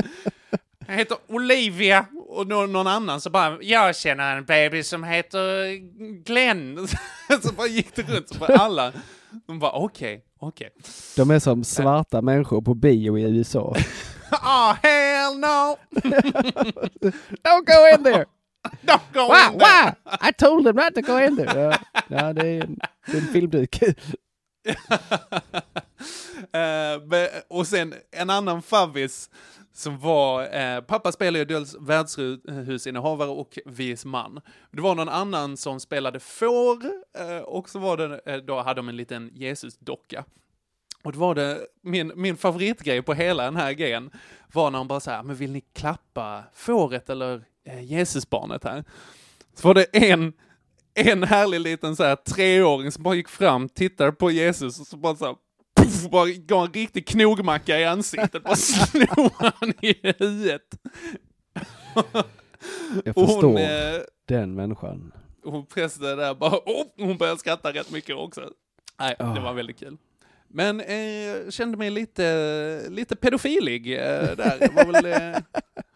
[0.87, 2.07] jag heter Olivia.
[2.29, 5.75] Och någon, någon annan så bara, jag känner en bebis som heter
[6.25, 6.89] Glenn.
[7.43, 8.93] så bara gick det runt, så bara alla,
[9.47, 10.71] de bara okej, okej.
[11.17, 13.77] De är som svarta människor på bio i USA.
[14.33, 15.77] Oh hell no!
[17.43, 18.27] Don't go in there!
[18.83, 19.85] Don't go Wow, in there!
[20.05, 20.29] wow!
[20.29, 21.61] I told them not to go in there.
[21.61, 21.79] Ja,
[22.09, 23.83] ja det är en, det är en filmduk.
[26.53, 29.31] Eh, men- och sen en annan favvis
[29.77, 34.41] som var, eh, pappa spelar ju dels värdshusinnehavare och vis man.
[34.71, 36.85] Det var någon annan som spelade får
[37.19, 40.25] eh, och så var det, eh, då hade de en liten Jesusdocka.
[41.03, 44.11] Och då var det, min, min favoritgrej på hela den här grejen
[44.53, 48.85] var när hon bara så här, men vill ni klappa fåret eller eh, Jesusbarnet här?
[49.55, 50.33] Så var det en,
[50.95, 54.97] en härlig liten så här treåring som bara gick fram, tittade på Jesus och så
[54.97, 55.37] bara så här,
[56.07, 60.63] puff, bara gav en riktig knogmacka i ansiktet, bara slog han i huvudet.
[63.05, 65.13] Jag förstår hon, eh, den människan.
[65.45, 68.51] hon prästen där bara, oh, hon började skratta rätt mycket också.
[68.99, 69.41] Nej, det Ah.
[69.41, 69.97] var väldigt kul.
[70.49, 74.59] Men eh, kände mig lite, lite pedofilig eh, där.
[74.59, 75.05] Det var väl
[75.35, 75.39] eh,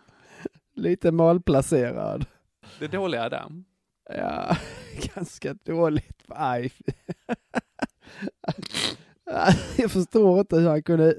[0.75, 2.27] Lite malplacerad.
[2.79, 3.47] det dåliga där.
[4.11, 4.57] Ja,
[5.15, 6.25] ganska dåligt.
[6.29, 6.73] Aj.
[9.77, 11.15] Jag förstår inte hur han kunde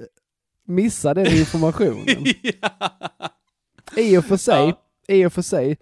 [0.66, 2.06] missa den informationen.
[3.96, 4.74] I och för sig,
[5.08, 5.78] i och för sig,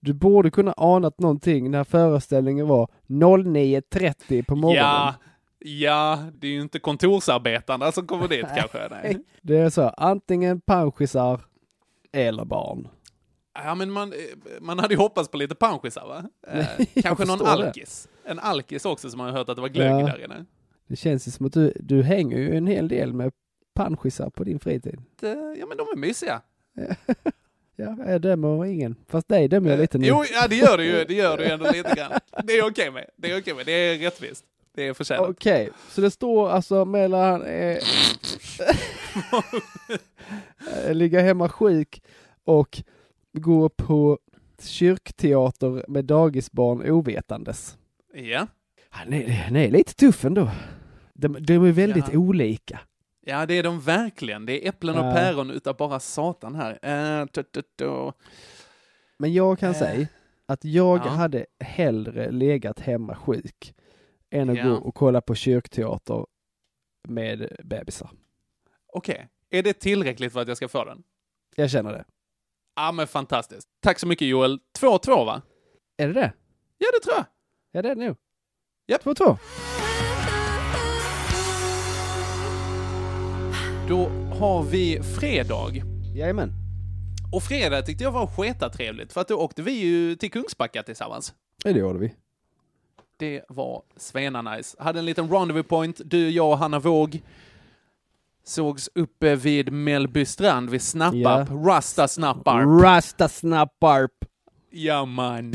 [0.00, 4.82] du borde kunna anat någonting när föreställningen var 09.30 på morgonen.
[4.84, 5.14] Ja,
[5.58, 8.88] ja, det är ju inte kontorsarbetarna som kommer dit kanske.
[8.90, 9.18] Nej.
[9.42, 11.40] Det är så, antingen panschisar
[12.12, 12.88] eller barn.
[13.64, 14.12] Ja, men man,
[14.60, 16.24] man hade ju hoppats på lite panschisar va?
[16.48, 16.66] Eh,
[17.02, 17.66] kanske någon förstår det.
[17.66, 18.08] alkis.
[18.24, 20.06] En alkis också som man har hört att det var glögg Ja.
[20.06, 20.44] där inne.
[20.86, 23.32] Det känns ju som att du, du hänger ju en hel del med
[23.74, 25.02] panschisar på din fritid.
[25.58, 26.42] Ja, men de är mysiga.
[27.76, 28.96] Ja, jag dömer ingen.
[29.08, 30.06] Fast dig dömer jag lite nu.
[30.06, 31.04] Jo, ja det gör du ju.
[31.08, 32.12] Det gör du ju ändå lite grann.
[32.44, 33.10] Det är okej med.
[33.16, 33.66] Det är okej med.
[33.66, 34.44] Det är rättvist.
[34.74, 35.30] Det är förtjänat.
[35.30, 37.78] Okej, så det står alltså mellan eh,
[40.92, 42.02] ligga hemma sjuk
[42.44, 42.82] och
[43.32, 44.18] gå på
[44.62, 47.76] kyrkteater med dagisbarn ovetandes.
[48.14, 48.46] Ja.
[48.96, 50.50] Han är, han är lite tuff ändå.
[51.14, 52.18] De, de är väldigt Ja.
[52.18, 52.80] olika.
[53.20, 54.46] Ja, det är de verkligen.
[54.46, 56.78] Det är äpplen och päron utav bara satan här.
[56.82, 58.12] Eh.
[59.18, 60.06] Men jag kan Eh, säga
[60.46, 61.08] att jag ja.
[61.08, 63.74] hade hellre legat hemma sjuk
[64.30, 64.64] än att Ja.
[64.68, 66.26] gå och kolla på kyrkteater
[67.08, 68.10] med bebisar.
[68.92, 69.28] Okej.
[69.50, 71.02] Är det tillräckligt för att jag ska få den?
[71.56, 72.04] Jag känner det.
[72.76, 73.68] Ja, men fantastiskt.
[73.80, 74.58] Tack så mycket Joel.
[74.80, 75.42] 2-2 va?
[75.96, 76.32] Är det det?
[76.78, 77.24] Ja, det tror jag.
[77.72, 78.16] Ja, det är det nog.
[78.86, 79.04] Japp.
[79.04, 79.36] 2-2.
[83.88, 84.08] Då
[84.38, 85.72] har vi fredag.
[86.14, 86.52] Jajamän.
[87.32, 90.82] Och fredag tyckte jag var sketa trevligt för att då åkte vi ju till Kungsbacka
[90.82, 91.34] tillsammans.
[91.64, 92.14] Ja, det gjorde vi.
[93.16, 94.76] Det var svena nice.
[94.82, 97.20] Hade en liten rendezvous point, du, jag och Hanna Våg.
[98.44, 101.48] Sågs uppe vid Mellby strand vid Snapparp.
[101.66, 102.82] Rasta Snapparp.
[102.82, 104.12] Rasta Snapparp.
[104.70, 105.54] Ja man.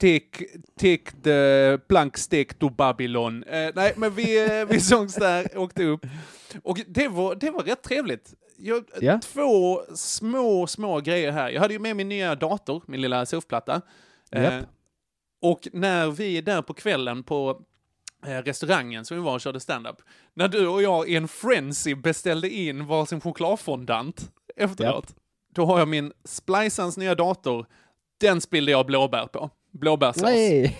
[0.00, 0.46] Take,
[0.80, 3.42] take the plank stick to Babylon.
[3.42, 6.06] Eh, nej, men vi, eh, vi sågs där, åkte upp.
[6.62, 8.34] Och det var, det var rätt trevligt.
[8.58, 9.20] Jag, Ja.
[9.22, 11.50] Två små, små grejer här.
[11.50, 13.82] Jag hade ju med min nya dator, min lilla surfplatta.
[14.32, 14.64] Eh, Japp.
[15.42, 17.62] och när vi där på kvällen på
[18.26, 19.96] eh, restaurangen som vi var och körde stand-up,
[20.34, 25.14] när du och jag i en frenzy beställde in varsin chokladfondant efteråt,
[25.54, 27.66] då har jag min Splicans nya dator,
[28.20, 29.50] den spillde jag blåbär på.
[29.78, 30.22] Blåbärssås.
[30.22, 30.76] Nej!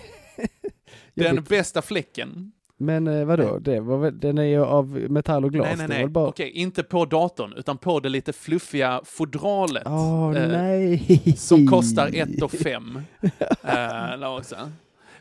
[1.13, 2.51] Den bästa fläcken.
[2.79, 5.67] Men eh, vadå, det var väl, den är ju av metall och glas.
[5.67, 6.03] nej, nej, Det nej.
[6.03, 6.27] väl Bara...
[6.27, 9.83] Okej, inte på datorn, utan på det lite fluffiga fodralet.
[9.85, 11.35] Åh eh, nej!
[11.37, 13.01] Som kostar 1 och 5.
[13.21, 13.31] eh.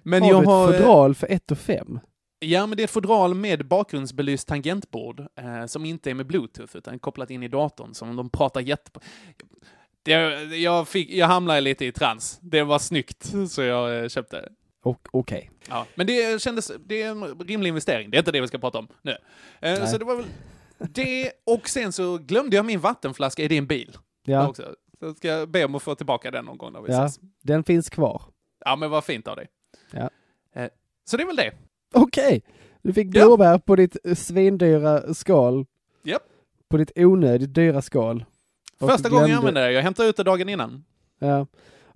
[0.03, 0.73] Men har jag du ett har...
[0.73, 1.99] fodral för 1 och 5?
[2.39, 6.77] Ja, men det är ett fodral med bakgrundsbelyst tangentbord eh, som inte är med bluetooth
[6.77, 9.01] utan kopplat in i datorn som de pratar jätte...
[10.07, 12.39] Det, jag, fick, jag hamnade lite i trans.
[12.43, 14.49] Det var snyggt, så jag eh, köpte det.
[15.11, 15.51] Okej.
[15.69, 18.11] Ja, men det kändes, det är en rimlig investering.
[18.11, 19.17] Det är inte det vi ska prata om nu.
[19.61, 20.27] Eh, så det var väl
[20.79, 23.97] det, och sen så glömde jag min vattenflaska i din bil.
[24.25, 24.75] Ja, Också.
[25.01, 27.21] Så ska jag be om att få tillbaka den någon gång när vi ja, ses.
[27.43, 28.23] den finns kvar.
[28.65, 29.47] Ja, men vad fint av dig.
[29.91, 30.11] Ja.
[30.55, 30.69] Eh,
[31.05, 31.53] så det är väl det.
[31.95, 32.43] Okej!
[32.83, 33.25] Du fick Ja.
[33.25, 35.67] blåbär på ditt svindyra skal.
[36.03, 36.23] Japp.
[36.69, 38.25] På ditt onödigt dyra skal.
[38.79, 39.73] Första gången jag använde det.
[39.73, 40.85] Jag hämtade ut det dagen innan.
[41.19, 41.47] Ja.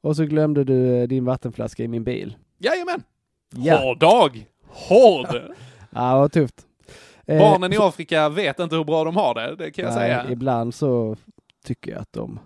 [0.00, 2.36] Och så glömde du eh, din vattenflaska i min bil.
[2.58, 3.02] Jajamän.
[3.54, 3.76] Ja.
[3.78, 4.46] Hård dag.
[4.68, 5.26] Hård.
[5.92, 6.66] Ja, vad tufft.
[7.26, 10.00] Eh, Barnen i Afrika vet inte hur bra de har det, det kan jag Nej,
[10.10, 10.30] säga.
[10.30, 11.16] ibland så
[11.64, 12.38] tycker jag att de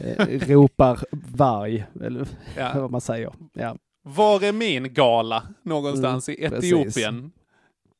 [0.00, 0.98] eh, ropar
[1.36, 2.70] varg, eller Ja.
[2.80, 3.32] vad man säger.
[3.52, 3.76] Ja.
[4.02, 6.72] Var är min gala någonstans Mm, i precis.
[6.72, 7.32] Etiopien?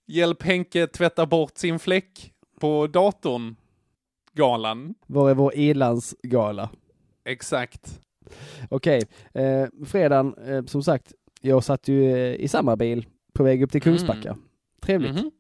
[0.07, 3.57] Hjälp Henke tvätta bort sin fläck på datorn.
[4.37, 4.95] Galan.
[5.07, 6.71] Var är vår ilandsgala?
[7.25, 8.01] Exakt.
[8.69, 9.03] Okej,
[9.35, 13.73] eh, fredagen, eh, som sagt, jag satt ju eh, i samma bil på väg upp
[13.73, 14.37] till Kungsbacka.
[14.81, 15.15] Trevligt.
[15.15, 15.31] Mhm.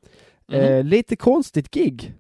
[0.53, 2.15] Eh, lite konstigt gig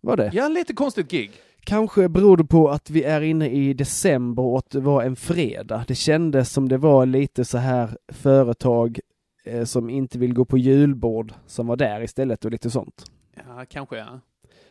[0.00, 0.30] var det.
[0.34, 1.30] Ja, lite konstigt gig.
[1.64, 5.16] Kanske beror det på att vi är inne i december och att det var en
[5.16, 5.84] fredag.
[5.88, 9.00] Det kändes som det var lite så här företag
[9.44, 13.04] eh, som inte vill gå på julbord som var där istället och lite sånt.
[13.36, 14.20] Ja, kanske ja.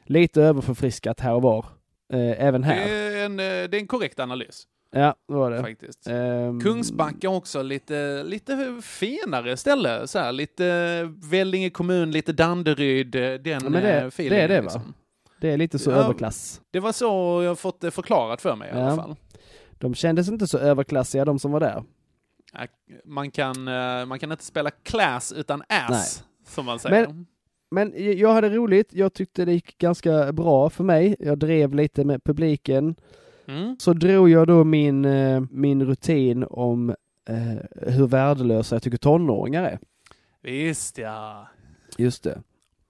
[0.10, 1.66] Lite överförfriskat här och var.
[2.14, 2.88] Eh, även Det här.
[2.90, 4.64] är, en, eh, det är en korrekt analys.
[4.92, 5.62] Ja, det var det.
[5.62, 6.08] Faktiskt.
[6.08, 10.08] Ehm, Kungsbacka också lite, lite finare ställe.
[10.08, 13.16] Så här, lite Vellinge kommun, lite Danderyd.
[13.16, 14.62] eh, Den Ja, men det- eh, feelingen, det är det, va?
[14.64, 14.94] liksom.
[15.42, 15.96] Det är lite så Ja.
[15.96, 16.62] överklass.
[16.72, 18.96] Det var så jag fått det förklarat för mig i alla Ja.
[18.96, 19.16] fall.
[19.78, 21.84] De kändes inte så överklassiga de som var där.
[22.54, 22.60] Ja,
[23.06, 27.08] Man kan, eh, man kan inte spela class utan ass, som man säger.
[27.08, 27.26] Men-
[27.72, 31.16] Men jag hade roligt, jag tyckte det gick ganska bra för mig.
[31.20, 32.96] Jag drev lite med publiken.
[33.48, 33.76] Mm.
[33.80, 36.90] Så drog jag då min, eh, min rutin om
[37.30, 39.80] eh, hur värdelösa jag tycker tonåringar är.
[40.42, 41.48] Visst ja.
[41.98, 42.42] Just det.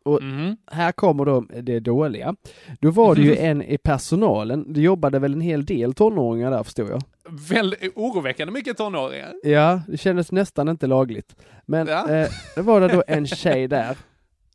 [0.04, 0.58] Och Mhm.
[0.72, 2.36] här kommer då det dåliga.
[2.80, 6.64] Då var det ju en i personalen, det jobbade väl en hel del tonåringar där
[6.64, 7.02] förstod jag.
[7.50, 9.34] Väldigt oroväckande mycket tonåringar.
[9.44, 11.36] Ja, det kändes nästan inte lagligt.
[11.66, 12.10] Men Ja.
[12.10, 13.98] eh, det var det då en tjej där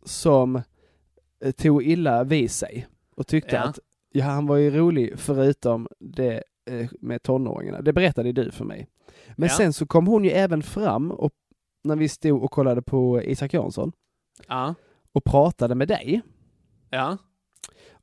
[0.05, 0.57] som
[1.45, 2.87] eh, tog illa vid sig
[3.17, 3.63] och tyckte Ja.
[3.63, 3.79] att
[4.13, 7.81] ja, han var ju rolig förutom det eh, med tonåringarna.
[7.83, 8.89] Det berättade du för mig.
[9.37, 9.55] Men Ja.
[9.57, 11.33] sen så kom hon ju även fram och
[11.85, 13.93] när vi stod och kollade på Isak Jansson
[14.49, 14.75] Ja.
[15.13, 16.21] och pratade med dig.
[16.91, 17.19] Ja.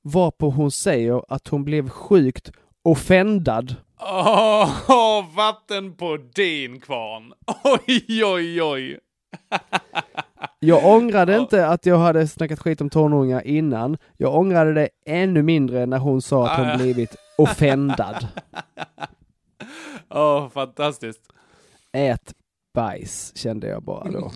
[0.01, 2.51] Varpå hon säger att hon blev sjukt
[2.83, 3.75] offendad.
[3.99, 7.33] Åh, vatten på din kvarn.
[7.63, 8.99] Oj, oj, oj.
[10.63, 13.97] Jag ångrade inte att jag hade snackat skit om tonåringar innan.
[14.17, 16.69] Jag ångrade det ännu mindre när hon sa att Ah, ja.
[16.69, 18.27] hon blivit offendad.
[20.09, 21.21] Åh, fantastiskt.
[21.91, 22.33] Ät
[22.73, 24.31] bajs, kände jag bara då.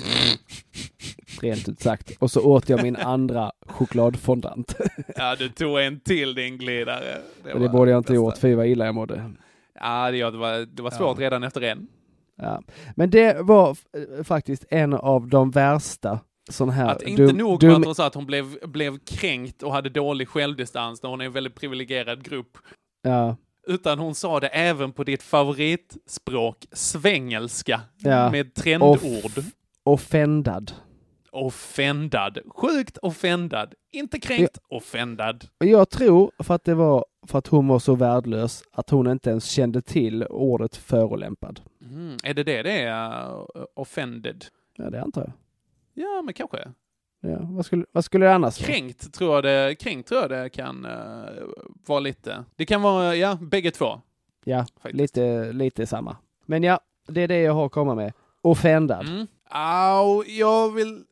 [1.42, 2.12] Rent ut sagt.
[2.20, 4.76] Och så åt jag min andra chokladfondant.
[5.16, 7.18] Ja, du tog en till din glidare.
[7.44, 8.16] Det var borde jag inte bästa.
[8.16, 9.32] gjort, fy vad illa jag mådde.
[9.80, 11.88] Ja, det, det, var, det var svårt redan efter en.
[12.42, 12.62] Ja.
[12.96, 16.20] Men det var f- faktiskt en av de värsta
[16.50, 16.88] sån här...
[16.90, 19.90] Att inte dum- nog med att hon sa att hon blev, blev kränkt och hade
[19.90, 22.58] dålig självdistans när hon är en väldigt privilegierad grupp.
[23.04, 23.36] Ja,
[23.68, 28.32] Utan hon sa det även på ditt favoritspråk, svengelska, Ja.
[28.32, 28.98] med trendord.
[28.98, 29.52] Off-
[29.84, 30.72] offendad.
[31.36, 32.40] Offendad.
[32.56, 33.74] Sjukt offendad.
[33.92, 35.46] Inte kränkt, offendad.
[35.60, 39.08] Och jag tror, för att det var för att hon var så värdelös, att hon
[39.12, 41.62] inte ens kände till ordet förolämpad.
[41.82, 42.18] Mm.
[42.24, 43.30] Är det det det är?
[43.32, 44.46] uh, offended?
[44.76, 45.32] Ja, det antar jag.
[45.94, 46.58] Ja, men kanske.
[47.22, 48.68] Ja, vad, skulle, vad skulle det annars vara?
[48.68, 50.92] Kränkt tror jag det, kränkt tror jag det kan uh,
[51.86, 52.44] vara lite.
[52.56, 54.02] Det kan vara, ja, bägge två.
[54.44, 55.02] Ja, Faktiskt.
[55.02, 56.18] lite, lite samma.
[56.46, 58.14] Men ja, det är det jag har att komma med.
[58.42, 59.08] Offendad.
[59.08, 59.28] Mm.
[59.50, 61.04] Au, jag vill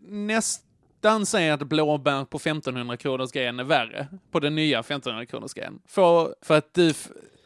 [0.00, 4.06] nästan säga att blåbär på 1500 kronors grejen är värre.
[4.30, 5.78] På den nya 1500 kronors grejen.
[5.86, 6.92] För, för att du,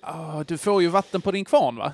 [0.00, 1.92] ah, du får ju vatten på din kvarn va?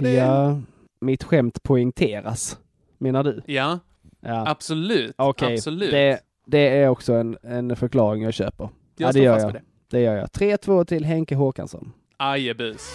[0.00, 0.12] Det...
[0.12, 0.60] Ja,
[1.00, 2.58] mitt skämt poängteras,
[2.98, 3.42] menar du?
[3.46, 3.78] Ja,
[4.20, 5.14] Ja, absolut.
[5.18, 5.54] okej.
[5.54, 5.90] Absolut.
[5.90, 8.68] Det, det är också en, en förklaring jag köper.
[8.96, 9.52] jag ja, det gör jag.
[9.52, 9.62] det.
[9.90, 10.28] Det gör jag.
[10.28, 11.92] 3-2 till Henke Håkansson.
[12.16, 12.94] Ajebus.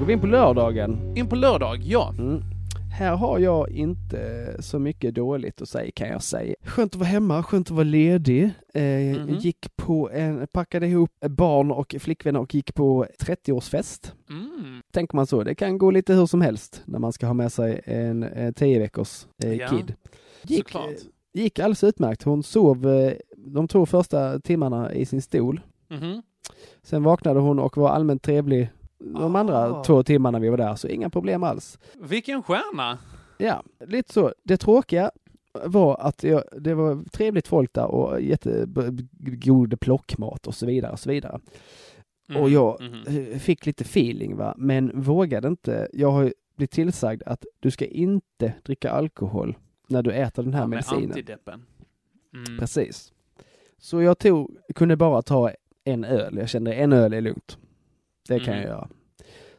[0.00, 1.16] Går vi in på lördagen.
[1.16, 2.14] In på lördag, ja.
[2.18, 2.40] Mm.
[2.98, 6.54] Här har jag inte så mycket dåligt att säga kan jag säga.
[6.64, 8.42] Skönt att vara hemma, skönt att vara ledig.
[8.74, 9.34] Eh, Mhm.
[9.38, 14.12] Gick på en, packade ihop barn och flickvänner och gick på 30-årsfest.
[14.30, 14.82] Mm.
[14.92, 17.52] Tänker man så, det kan gå lite hur som helst när man ska ha med
[17.52, 19.94] sig en, en 10 veckors eh, Ja, kid.
[20.42, 20.84] Gick, Såklart.
[20.90, 22.22] eh, gick alldeles utmärkt.
[22.22, 25.60] Hon sov eh, de två första timmarna i sin stol.
[25.90, 26.22] Mhm.
[26.82, 28.70] Sen vaknade hon och var allmänt trevlig
[29.00, 29.84] de andra Ah.
[29.84, 31.78] två timmarna vi var där, så inga problem alls.
[32.00, 32.98] Vilken stjärna!
[33.38, 34.32] Ja, lite så.
[34.42, 35.10] Det tråkiga
[35.64, 41.00] var att jag, det var trevligt folk där och jättegod plockmat och så vidare och
[41.00, 41.40] så vidare.
[42.28, 45.88] Mm, Och jag eh, fick lite feeling va, men vågade inte.
[45.92, 49.56] Jag har ju blivit tillsagd att du ska inte dricka alkohol
[49.88, 51.04] när du äter den här Ja, med medicinen.
[51.10, 51.62] antideppen.
[52.34, 52.58] Mm.
[52.58, 53.12] Precis.
[53.78, 55.50] Så jag tog, kunde bara ta
[55.84, 56.36] en öl.
[56.38, 57.58] Jag kände en öl är lugnt.
[58.34, 58.66] Det kan Mm.
[58.66, 58.88] jag göra.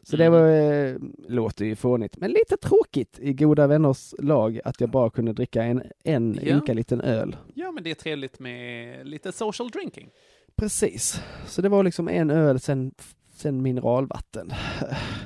[0.04, 0.96] Så det var, eh,
[1.28, 5.64] låter ju fånigt, men lite tråkigt i goda vänners lag att jag bara kunde dricka
[5.64, 6.56] en, en Ja.
[6.56, 7.36] ynka liten öl.
[7.54, 10.10] Ja, men det är trevligt med lite social drinking.
[10.56, 11.22] Precis.
[11.48, 12.92] Så det var liksom en öl sen,
[13.34, 14.52] sen mineralvatten.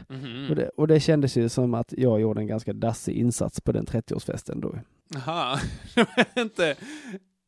[0.10, 0.48] Mhm.
[0.50, 3.72] Och, det, och det kändes ju som att jag gjorde en ganska dassig insats på
[3.72, 4.76] den 30-årsfesten då.
[5.14, 5.60] Jaha,
[6.38, 6.76] inte,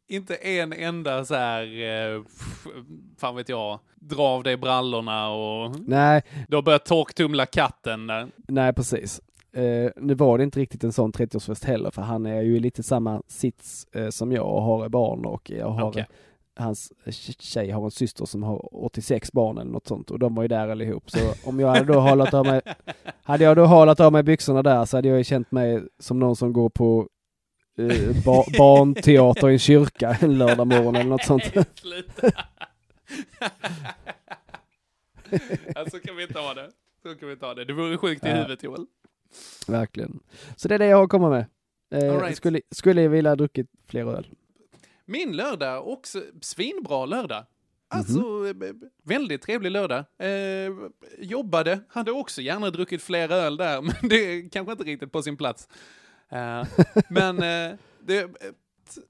[0.07, 2.21] inte en enda så här, eh,
[3.17, 8.27] fan vet jag, dra av dig brallorna och Nej, du har börjat torktumla katten där.
[8.47, 9.21] Nej, precis.
[9.53, 12.59] Eh, nu var det inte riktigt en sån 30-årsfest heller, för han är ju i
[12.59, 16.05] lite samma sits eh, som jag och har barn och jag har Okej.
[16.55, 16.91] hans
[17.39, 20.47] tjej har en syster som har 86 barn eller något sånt och de var ju
[20.47, 21.11] där allihop.
[21.11, 22.61] Så om jag hade då halat av mig,
[23.23, 26.19] hade jag då halat av mig byxorna där så hade jag ju känt mig som
[26.19, 27.07] någon som går på
[27.77, 31.43] eh, ba barnteater i en kyrka en lördag morgon eller något sånt.
[31.75, 32.31] Sluta.
[35.75, 36.69] alltså kan vi inte ha det.
[37.03, 37.65] Så kan vi inte ha det.
[37.65, 38.35] Det vore sjukt i Ja.
[38.35, 38.85] huvudet Joel.
[39.67, 40.19] Verkligen.
[40.55, 41.45] Så det är det jag har att komma med.
[41.91, 42.37] Eh, right.
[42.37, 44.27] skulle, skulle jag vilja ha druckit fler öl.
[45.05, 47.45] Min lördag också, svinbra lördag.
[47.89, 50.03] Alltså, b- b- väldigt trevlig lördag.
[50.19, 50.73] Eh,
[51.19, 55.21] jobbade, hade också gärna druckit fler öl där, men det är kanske inte riktigt på
[55.21, 55.67] sin plats.
[56.31, 56.67] Eh,
[57.09, 58.27] men eh, det, eh,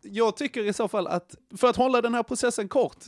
[0.02, 3.04] jag tycker i så fall att, för att hålla den här processen kort,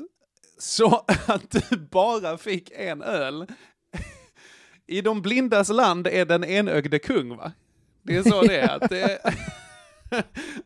[0.58, 3.48] så att du bara fick en öl.
[4.88, 7.52] I de blindas land är den enögde kung, va?
[8.02, 8.76] Det är så det är.
[8.76, 9.20] Att det,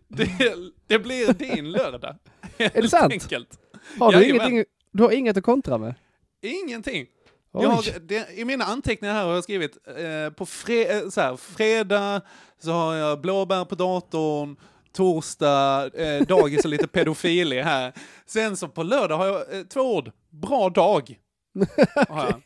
[0.08, 0.56] det,
[0.88, 2.16] det blir din lördag.
[2.58, 3.14] Är det sant?
[3.14, 3.60] Enkelt.
[4.00, 4.52] Har du, Jajamän.
[4.52, 5.96] ingenting, du har inget att kontra med?
[6.42, 7.08] Ingenting.
[7.54, 11.36] Jag det, I mina anteckningar här har jag skrivit eh, på fre, eh, så här,
[11.36, 12.22] fredag
[12.60, 14.56] så har jag blåbär på datorn,
[14.94, 17.94] torsdag eh, dagis och lite pedofili här.
[18.26, 21.20] Sen så på lördag har jag eh, två ord, bra dag.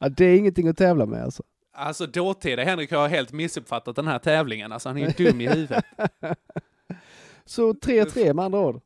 [0.00, 1.42] Ja, det är ingenting att tävla med alltså.
[1.76, 5.48] Alltså dåtida Henrik har helt missuppfattat den här tävlingen, alltså han är ju dum i
[5.48, 5.84] huvudet.
[7.44, 8.80] Så 3-3 med andra ord.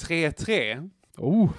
[0.00, 0.90] 3-3.
[1.16, 1.50] Oh.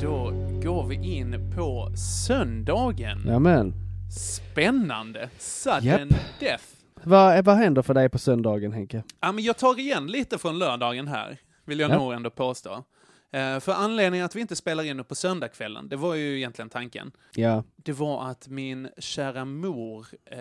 [0.00, 0.30] Då
[0.62, 1.88] går vi in på
[2.26, 3.22] söndagen.
[3.26, 3.74] Jamen.
[4.10, 5.30] Spännande.
[5.38, 6.40] Sudden Japp.
[6.40, 6.64] death.
[7.04, 9.02] Vad, vad händer för dig på söndagen Henke?
[9.20, 11.98] Ja, men jag tar igen lite från lördagen här, vill jag Ja.
[11.98, 12.84] nog ändå påstå.
[13.30, 17.12] Eh, för anledningen att vi inte spelar in på söndagskvällen, det var ju egentligen tanken.
[17.34, 17.64] Ja.
[17.76, 20.38] Det var att min kära mor eh,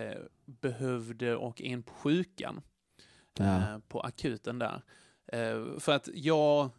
[0.62, 2.62] behövde åka in på sjukan.
[3.40, 3.56] Ja.
[3.58, 4.82] Eh, på akuten där.
[5.34, 6.70] Eh, för att jag,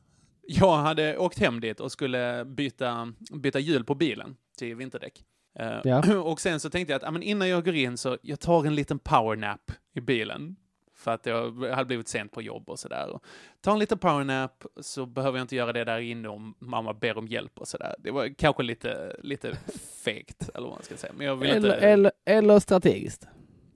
[0.49, 5.25] jag hade åkt hem dit och skulle byta, byta hjul på bilen till vinterdäck.
[5.59, 6.15] Eh, Ja.
[6.23, 8.65] Och sen så tänkte jag att ja, men innan jag går in så jag tar
[8.67, 10.57] en liten powernap i bilen.
[10.99, 13.11] För att jag hade blivit sent på jobb och sådär.
[13.11, 13.25] Och
[13.61, 17.19] Ta en liten powernap så behöver jag inte göra det där inne om mamma ber
[17.19, 17.95] om hjälp och sådär.
[17.99, 19.57] Det var kanske lite, lite
[20.05, 21.13] fegt, eller vad man ska säga.
[21.17, 21.87] Men jag vill Eller, inte...
[21.87, 23.29] eller, eller strategiskt.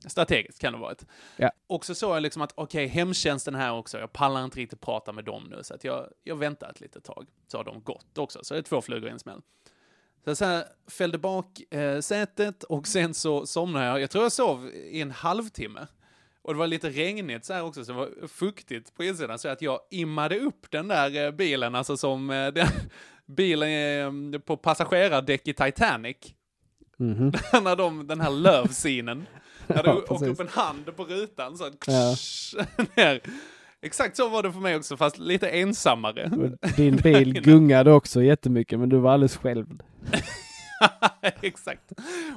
[0.06, 1.06] Strategiskt kan det vara ett.
[1.36, 1.50] Ja.
[1.66, 5.12] Och så såg jag liksom att okej, hemtjänsten här också, jag pallar inte riktigt prata
[5.12, 7.26] med dem nu, så att jag, jag väntar ett litet tag.
[7.48, 9.42] Så har de gått också, så det är två flugor i en smäll.
[10.24, 14.00] Så jag så här, fällde bak eh, sätet och sen så somnade jag.
[14.00, 15.86] Jag tror jag sov i en halvtimme.
[16.42, 19.38] Och det var lite regnigt så här också, så det var fuktigt på insidan.
[19.38, 22.66] Så att jag immade upp den där eh, bilen, alltså som eh, den,
[23.26, 26.16] bilen eh, på passagerardäck i Titanic.
[26.96, 27.32] Mhm.
[27.62, 29.26] när de, den här love-scenen.
[29.74, 32.14] När du Ja, åker upp en hand på rutan så Ja.
[32.96, 33.20] ner.
[33.82, 36.30] Exakt så var det för mig också, fast lite ensammare.
[36.76, 39.66] Din bil gungade också jättemycket men du var alldeles själv.
[41.42, 41.92] Exakt.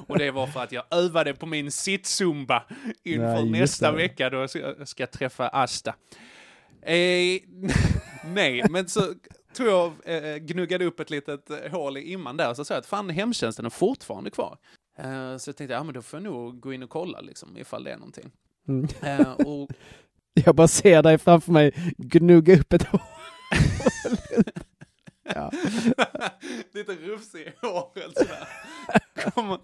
[0.06, 2.62] Och det var för att jag övade på min sitzumba
[3.04, 3.96] inför Ja, nästa det.
[3.96, 5.94] vecka då jag ska- ska träffa Asta.
[6.82, 7.40] Eh,
[8.26, 9.00] nej, men så
[9.56, 12.78] tror jag eh, gnuggade upp ett litet hål i imman där och så sa jag
[12.80, 14.56] att fan hemtjänsten är fortfarande kvar.
[14.98, 17.56] Eh, så jag tänkte, ja men då får jag nog gå in och kolla liksom
[17.56, 18.30] ifall det är någonting.
[18.68, 18.88] Mm.
[19.02, 19.70] Eh, och
[20.34, 22.86] Jag bara ser dig framför mig gnugga upp ett
[25.34, 25.52] ja.
[26.72, 28.48] Lite rufsig i håret sådär.
[29.30, 29.58] Kommer,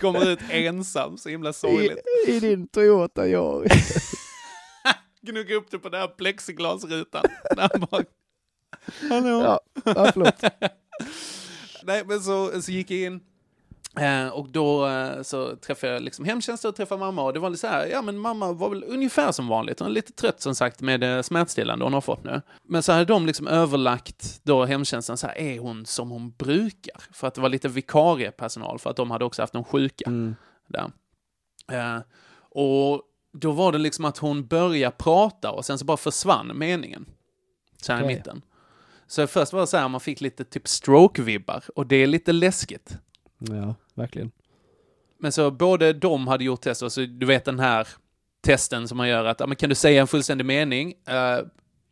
[0.00, 1.98] kommer ut ensam, så himla sorgligt.
[2.28, 4.12] I, I din Toyota Yaris.
[5.22, 7.24] Gnugga upp det på den här plexiglasrutan.
[7.56, 8.06] Där bak.
[9.08, 9.40] Hallå?
[9.42, 10.42] Ja, ja, förlåt.
[11.82, 13.20] Nej, men så, så gick jag in.
[14.00, 17.50] Eh, och då eh, så träffade jag liksom hemtjänsten och träffade mamma och det var
[17.50, 19.78] lite så här, ja men mamma var väl ungefär som vanligt.
[19.80, 22.42] Hon är lite trött som sagt med eh, smärtstillande hon har fått nu.
[22.62, 27.02] Men så hade de liksom överlagt då hemtjänsten så här, är hon som hon brukar?
[27.12, 30.34] För att det var lite vikariepersonal för att de hade också haft någon sjuka Mm.
[30.68, 30.90] där.
[31.72, 32.00] Eh,
[32.50, 37.06] och då var det liksom att hon började prata och sen så bara försvann meningen.
[37.82, 38.16] Så här i Okej.
[38.16, 38.42] mitten.
[39.06, 42.32] Så först var det så här, man fick lite typ stroke-vibbar och det är lite
[42.32, 42.98] läskigt.
[43.38, 44.30] Ja, verkligen.
[45.18, 47.88] Men så både de hade gjort test och så du vet den här
[48.46, 50.94] testen som man gör att, ja, men kan du säga en fullständig mening?
[51.08, 51.46] Eh,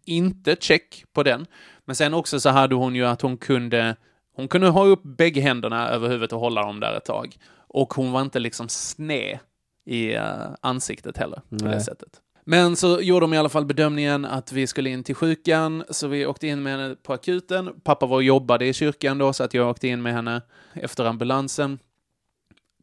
[0.05, 1.47] inte check på den.
[1.85, 3.97] Men sen också så hade hon ju att hon kunde,
[4.37, 7.37] hon kunde ha upp bägge händerna över huvudet och hålla dem där ett tag.
[7.69, 9.39] Och hon var inte liksom sned
[9.87, 10.25] i eh,
[10.61, 11.81] ansiktet heller på det Nej.
[11.81, 12.21] sättet.
[12.47, 16.09] Men så gjorde de i alla fall bedömningen att vi skulle in till sjukan, så
[16.09, 17.71] vi åkte in med henne på akuten.
[17.85, 20.43] Pappa var och jobbade i kyrkan då, så att jag åkte in med henne
[20.73, 21.79] efter ambulansen.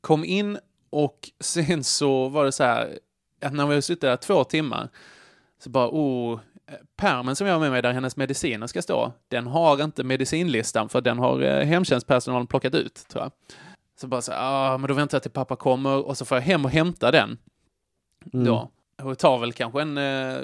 [0.02, 0.58] Kom in
[0.90, 3.00] och sen så var det så här,
[3.42, 4.90] att när vi hade suttit där två timmar,
[5.60, 6.40] så bara, oh,
[6.96, 10.90] pärmen som jag har med mig där hennes mediciner ska stå, den har inte medicinlistan
[10.90, 13.32] för den har eh, hemtjänstpersonalen plockat ut, tror jag.
[14.00, 16.38] Så bara så här, ah, men då väntar jag till pappa kommer och så får
[16.38, 17.38] jag hem och hämta den.
[18.34, 18.46] Mm.
[18.46, 18.72] då.
[19.04, 20.42] Och det tar väl kanske en eh,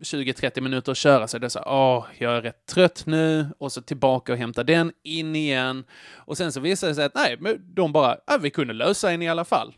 [0.00, 3.46] 20-30 minuter att köra så det är så här, åh, jag är rätt trött nu,
[3.58, 5.84] och så tillbaka och hämta den, in igen.
[6.14, 9.12] Och sen så visade det sig att nej, men de bara, ja, vi kunde lösa
[9.12, 9.74] en i alla fall.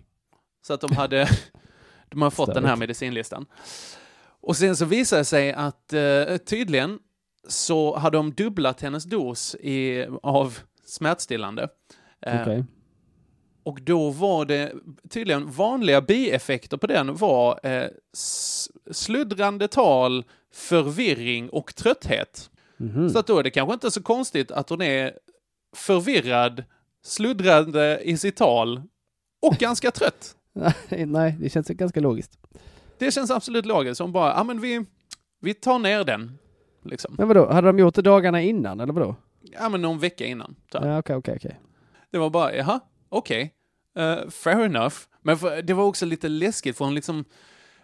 [0.67, 1.29] Så att de hade,
[2.09, 3.47] de har fått den här medicinlistan.
[4.43, 6.99] Och sen så visade det sig att eh, tydligen
[7.49, 11.69] så hade de dubblat hennes dos i, av smärtstillande.
[12.27, 12.65] Eh, Okej.
[13.63, 14.73] Och då var det
[15.09, 17.89] tydligen vanliga bieffekter på den var eh,
[18.91, 22.51] sluddrande tal, förvirring och trötthet.
[22.77, 23.11] Mhm.
[23.11, 25.13] Så att då är det kanske inte så konstigt att hon är
[25.77, 26.65] förvirrad,
[27.03, 28.83] sluddrande i sitt tal
[29.43, 30.37] och ganska trött.
[31.07, 32.39] Nej, det känns ganska logiskt.
[32.99, 34.01] Det känns absolut logiskt.
[34.01, 34.85] Hon bara, ja men vi,
[35.41, 36.39] vi tar ner den.
[36.85, 37.15] Liksom.
[37.19, 39.17] Men vadå, hade de gjort det dagarna innan eller vadå?
[39.43, 40.55] Ja men någon vecka innan.
[40.73, 41.61] Ja, okej, okej, okej.
[42.11, 42.81] Det var bara, jaha,
[43.11, 43.55] okej.
[43.97, 44.95] Eh, fair enough.
[45.23, 47.25] Men för, det var också lite läskigt för hon liksom,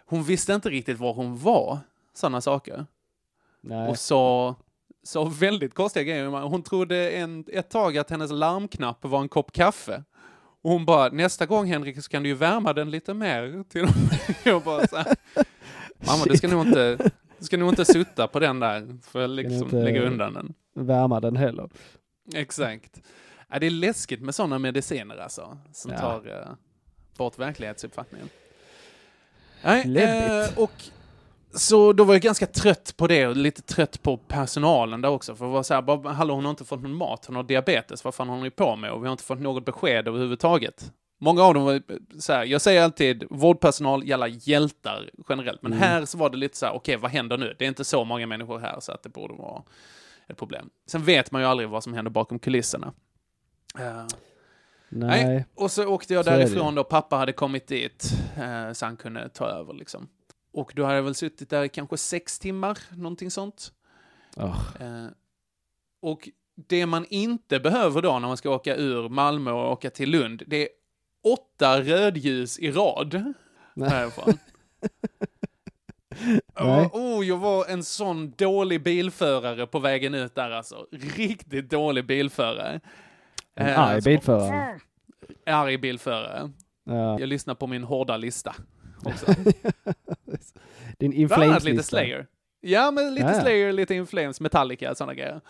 [0.05, 1.79] hon visste inte riktigt var hon var.
[2.13, 2.85] Sådana saker.
[3.61, 3.89] Nej.
[3.89, 4.55] Och sa,
[5.03, 6.25] sa väldigt konstiga grejer.
[6.27, 10.03] Hon trodde en, ett tag att hennes larmknapp var en kopp kaffe.
[10.61, 13.63] Och hon bara, nästa gång Henrik så kan du ju värma den lite mer.
[13.69, 13.87] Till.
[14.43, 15.15] Jag bara så här,
[15.97, 16.97] mamma du ska nog inte,
[17.39, 18.97] du ska nog inte sutta på den där.
[19.01, 20.53] För att liksom lägga undan den.
[20.75, 21.69] Värma den heller.
[22.33, 23.01] Exakt.
[23.51, 25.97] Ja, det är läskigt med sådana mediciner alltså, som Ja.
[25.99, 26.53] tar eh,
[27.17, 28.29] bort verklighetsuppfattningen.
[29.63, 30.71] Nej, eh, och
[31.53, 35.35] så då var jag ganska trött på det och lite trött på personalen där också.
[35.35, 37.43] För det var så här, bara, hallå hon har inte fått någon mat, hon har
[37.43, 38.91] diabetes, vad fan håller ni på med?
[38.91, 40.91] Och vi har inte fått något besked överhuvudtaget.
[41.19, 41.81] Många av dem var
[42.19, 45.61] så här, jag säger alltid vårdpersonal, jävla hjältar generellt.
[45.61, 45.83] Men Mm.
[45.83, 47.55] här så var det lite så här, okej vad händer nu?
[47.59, 49.63] Det är inte så många människor här så att det borde vara
[50.27, 50.69] ett problem.
[50.87, 52.93] Sen vet man ju aldrig vad som händer bakom kulisserna.
[53.79, 54.05] Eh,
[54.89, 55.45] Nej.
[55.55, 59.29] och så åkte jag Så därifrån då, pappa hade kommit dit, eh, så han kunde
[59.29, 60.07] ta över liksom.
[60.53, 63.71] Och då hade jag väl suttit där i kanske sex timmar, någonting sånt.
[64.35, 65.07] Åh, Eh,
[66.01, 70.09] och det man inte behöver då när man ska åka ur Malmö och åka till
[70.09, 70.69] Lund, det är
[71.23, 73.33] åtta rödljus i rad
[73.73, 73.89] Nej.
[73.89, 74.33] härifrån.
[76.59, 76.85] Nej.
[76.85, 80.87] Oh, oh, jag var en sån dålig bilförare på vägen ut där alltså.
[80.91, 82.79] Riktigt dålig bilförare.
[83.57, 84.79] En Eh, arg bilförare.
[85.45, 86.51] Arg bilförare.
[86.85, 87.19] Ja.
[87.19, 88.55] Jag lyssnar på min hårda lista
[89.05, 89.25] också.
[90.97, 92.27] Din annat lite inflames Slayer.
[92.61, 93.41] Ja, men lite Ja.
[93.41, 95.41] Slayer, lite Inflames, Metallica, sådana grejer.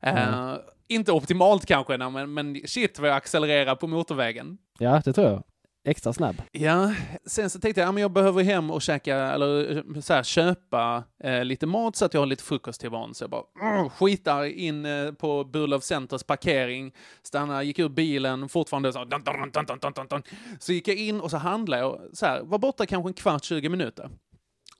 [0.00, 0.62] Eh, Ja.
[0.88, 4.58] inte optimalt kanske, men, men shit vad jag accelererar på motorvägen.
[4.78, 5.42] Ja, det tror jag.
[5.88, 6.42] Extra snabb.
[6.52, 6.92] Ja,
[7.26, 11.04] sen så tänkte jag, ja, men jag behöver hem och käka, eller så här, köpa
[11.24, 13.14] eh, lite mat så att jag har lite frukost till barn.
[13.14, 13.42] Så jag bara
[13.76, 19.22] mm, skitar in eh, på Burlöv Centers parkering, stannar, gick ur bilen, fortfarande så, dun,
[19.24, 20.22] dun, dun, dun, dun, dun, dun.
[20.60, 23.44] Så gick jag in och så handlade jag, så här, var borta kanske en kvart,
[23.44, 24.10] 20 minuter.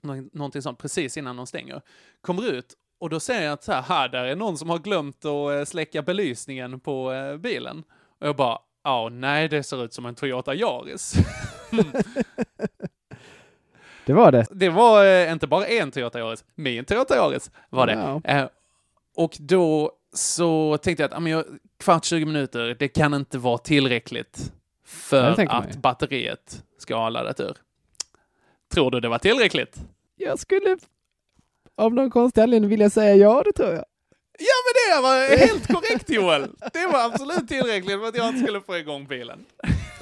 [0.00, 1.82] Nå- Någonting sånt, precis innan de stänger.
[2.20, 4.78] Kommer ut och då ser jag att så här, här där är någon som har
[4.78, 7.84] glömt att eh, släcka belysningen på eh, bilen.
[8.20, 11.14] Och jag bara, ja, nej, det ser ut som en Toyota Yaris.
[14.06, 14.46] Det var det.
[14.50, 17.92] Det var eh, inte bara en Toyota Yaris, min Toyota Yaris var det.
[17.92, 18.20] Ja.
[18.24, 18.48] Eh,
[19.16, 21.44] och då så tänkte jag att ja, jag,
[21.78, 24.52] kvart, 20 minuter, det kan inte vara tillräckligt Ja,
[24.84, 27.56] för man att batteriet ska ha laddat ur.
[28.72, 29.80] Tror du det var tillräckligt?
[30.16, 30.78] Jag skulle
[31.74, 33.84] av någon konstig anledning vilja säga ja, det tror jag.
[34.38, 36.50] Ja, men det var helt korrekt Joel!
[36.72, 39.44] Det var absolut tillräckligt för att jag inte skulle få igång bilen.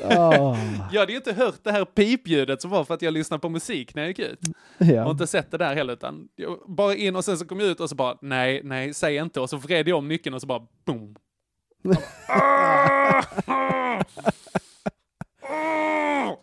[0.02, 0.58] Åh.
[0.92, 3.48] Jag hade ju inte hört det här pipljudet som var för att jag lyssnade på
[3.48, 4.38] musik när jag gick ut.
[4.78, 5.10] Jag har Ja.
[5.10, 7.80] inte sett det där heller, utan jag bara in och sen så kom jag ut
[7.80, 9.40] och så bara, nej, nej, säg inte.
[9.40, 11.16] Och så vred jag om nyckeln och så bara, boom.
[15.42, 16.34] Åh.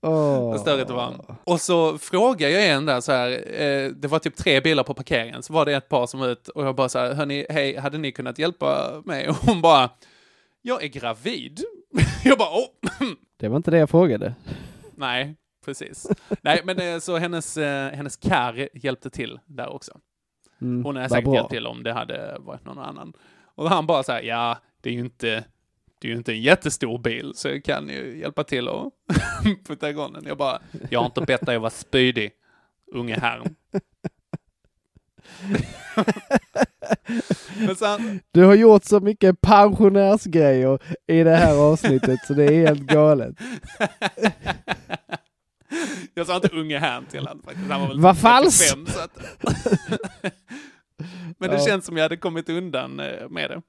[0.00, 1.14] Vad störigt det var.
[1.44, 3.30] Och så frågade jag en där så här,
[3.60, 6.28] eh, det var typ tre bilar på parkeringen, så var det ett par som var
[6.28, 9.28] ut och jag bara så här, hörni, hej, hade ni kunnat hjälpa mig?
[9.28, 9.90] Och hon bara,
[10.62, 11.60] jag är gravid.
[12.24, 14.34] jag bara, åh, Det var inte det jag frågade.
[14.96, 15.34] nej,
[15.64, 16.06] precis.
[16.42, 19.92] Nej, men eh, så hennes, eh, hennes kar hjälpte till där också.
[20.60, 21.34] Mm, Hon vad säkert bra.
[21.34, 23.12] hjälpt till om det hade varit någon annan.
[23.54, 25.44] Och han bara så här, ja, det är ju inte,
[26.00, 28.92] det är ju inte en jättestor bil, så jag kan ju hjälpa till och
[29.66, 30.24] putta igång den.
[30.26, 30.58] Jag bara,
[30.90, 32.30] jag har inte bett dig att vara spydig,
[32.92, 33.42] unge herr.
[37.66, 42.66] Men sen, Du har gjort så mycket pensionärsgrejer i det här avsnittet så det är
[42.66, 43.34] helt galet.
[46.14, 47.70] jag sa inte unge herrn till honom faktiskt.
[47.70, 48.74] Han var väl Vad falskt!
[48.74, 49.18] 35, så att...
[51.38, 51.66] Men det Ja.
[51.66, 53.62] känns som jag hade kommit undan eh, med det.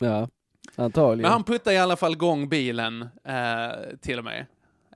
[0.00, 0.28] Ja,
[0.76, 1.22] antagligen.
[1.22, 4.46] Men han puttar i alla fall igång bilen eh, till och med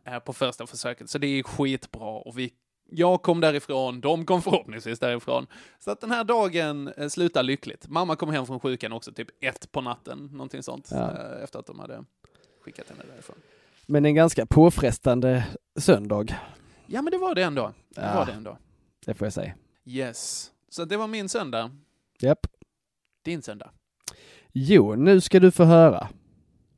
[0.05, 2.53] eh, på första försöket, så det är skitbra och vi
[2.93, 5.47] Jag kom därifrån, de kom förhoppningsvis därifrån.
[5.79, 7.89] Så att den här dagen eh, slutar lyckligt.
[7.89, 10.89] Mamma kom hem från sjukan också typ ett på natten, någonting sånt.
[10.91, 11.11] Ja.
[11.11, 12.05] eh, Efter att de hade
[12.65, 13.37] skickat henne därifrån.
[13.87, 15.47] Men en ganska påfrestande
[15.79, 16.27] söndag,
[16.87, 17.73] Ja, men det var det ändå.
[17.89, 18.15] Det Ja.
[18.15, 18.59] var det ändå.
[19.07, 19.55] det får jag säga.
[19.85, 20.51] Yes.
[20.69, 21.71] Så det var min söndag.
[22.21, 22.47] Japp.
[23.25, 23.71] Din söndag.
[24.53, 26.09] Jo, nu ska du få höra.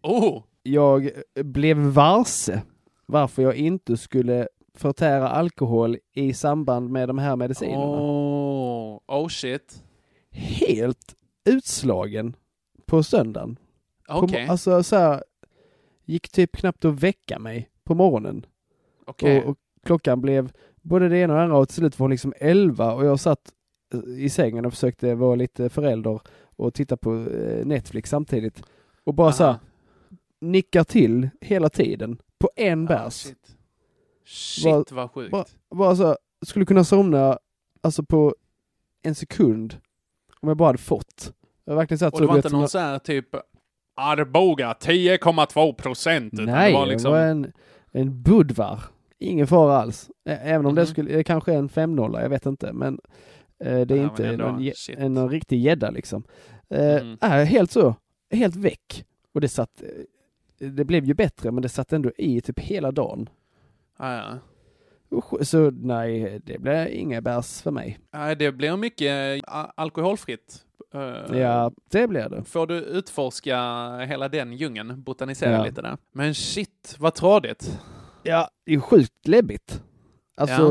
[0.02, 0.42] Oh!
[0.62, 2.62] Jag blev varse
[3.06, 8.00] varför jag inte skulle förtära alkohol i samband med de här medicinerna.
[8.00, 9.82] Oh, oh shit.
[10.30, 11.14] Helt
[11.44, 12.36] utslagen
[12.86, 13.58] på söndagen.
[14.08, 14.46] Okej.
[14.46, 15.24] Alltså så här,
[16.04, 18.46] gick typ knappt att väcka mig på morgonen.
[19.06, 19.42] Okej.
[19.42, 20.52] Och, och klockan blev
[20.82, 23.20] både det ena och det andra och till slut var hon liksom elva och jag
[23.20, 23.52] satt
[23.94, 26.20] eh, i sängen och försökte vara lite förälder
[26.62, 28.62] och titta på eh, Netflix samtidigt.
[29.04, 29.58] Och bara så här, Aha.
[30.40, 33.12] nickar till hela tiden på en Ah, bärs.
[33.14, 33.56] shit.
[34.24, 35.30] Shit Bara- vad sjukt.
[35.32, 37.38] Bara, bara så här, skulle kunna somna
[37.80, 38.34] alltså på
[39.02, 39.76] en sekund
[40.40, 41.32] om jag bara hade fått.
[41.64, 43.28] Jag har verkligen satt Och så det var inte någon som så här typ
[43.96, 46.32] Arboga 10,2 procent.
[46.32, 47.12] Nej, det var liksom...
[47.12, 47.52] det var en,
[47.92, 48.80] en Budvar.
[49.18, 50.10] Ingen fara alls.
[50.24, 50.86] Även om det Mhm.
[50.86, 52.72] skulle, det kanske är en 5 jag vet inte.
[52.72, 53.00] Men
[53.64, 56.24] det är Ja, inte någon, en, någon riktig gädda liksom.
[56.70, 57.18] Eh, Mm.
[57.22, 57.94] äh, helt så,
[58.30, 59.04] helt väck.
[59.32, 62.92] Och det satt, eh, det blev ju bättre men det satt ändå i typ hela
[62.92, 63.28] dagen.
[63.96, 64.38] Ah, ja.
[65.42, 67.98] Så nej, det blev inga bärs för mig.
[68.12, 70.64] Nej, det blir mycket eh, alkoholfritt.
[70.94, 72.44] Eh, Ja, det blev det.
[72.44, 73.56] Får du utforska
[73.98, 75.64] hela den djungeln, botanisera Ja.
[75.64, 75.96] lite där.
[76.12, 77.78] Men shit, vad tradigt.
[78.22, 79.82] Ja, det är sjukt läbbigt.
[80.35, 80.62] Alltså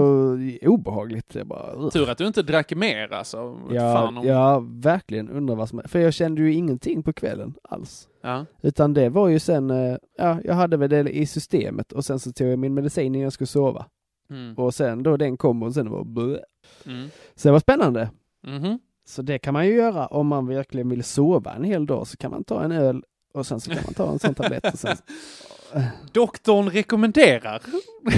[0.61, 1.29] obehagligt.
[1.29, 1.89] Det är bara.
[1.89, 3.59] Tur att du inte drack mer alltså.
[3.71, 4.27] Ja, om...
[4.27, 5.81] ja, verkligen undrar vad som.
[5.85, 8.09] För jag kände ju ingenting på kvällen alls.
[8.21, 8.45] Ja.
[8.61, 12.19] Utan det var ju sen, eh, ja, jag hade väl det i systemet och sen
[12.19, 13.85] så tog jag min medicin innan jag skulle sova.
[14.29, 14.55] Mm.
[14.55, 16.39] Och sen då den kom och sen var blö.
[16.85, 17.09] Mm.
[17.35, 18.09] Så det var spännande.
[18.47, 18.79] Mhm.
[19.05, 22.17] Så det kan man ju göra om man verkligen vill sova en hel dag så
[22.17, 23.03] kan man ta en öl
[23.33, 24.97] och sen så kan man ta en sån tablett och sen...
[26.11, 27.61] Doktorn rekommenderar.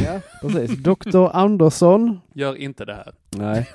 [0.06, 0.78] Ja, precis.
[0.78, 2.20] Doktor Andersson.
[2.34, 3.14] Gör inte det här.
[3.30, 3.70] Nej.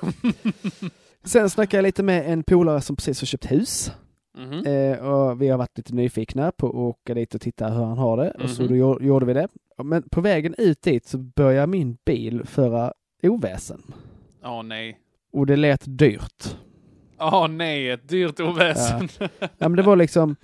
[1.23, 3.91] Sen snackade jag lite med en polare som precis har köpt hus.
[4.37, 4.65] Mhm.
[4.65, 7.97] Eh, och vi har varit lite nyfikna på att åka dit och titta hur han
[7.97, 8.31] har det.
[8.31, 8.69] Och så Mhm.
[8.71, 9.47] då gjo- gjorde vi det.
[9.83, 13.81] Men på vägen ut dit så började min bil föra oväsen.
[14.43, 14.99] Åh nej.
[15.33, 16.55] Och det lät dyrt.
[17.19, 19.07] Åh nej, ett dyrt oväsen.
[19.39, 20.35] Ja men det var liksom,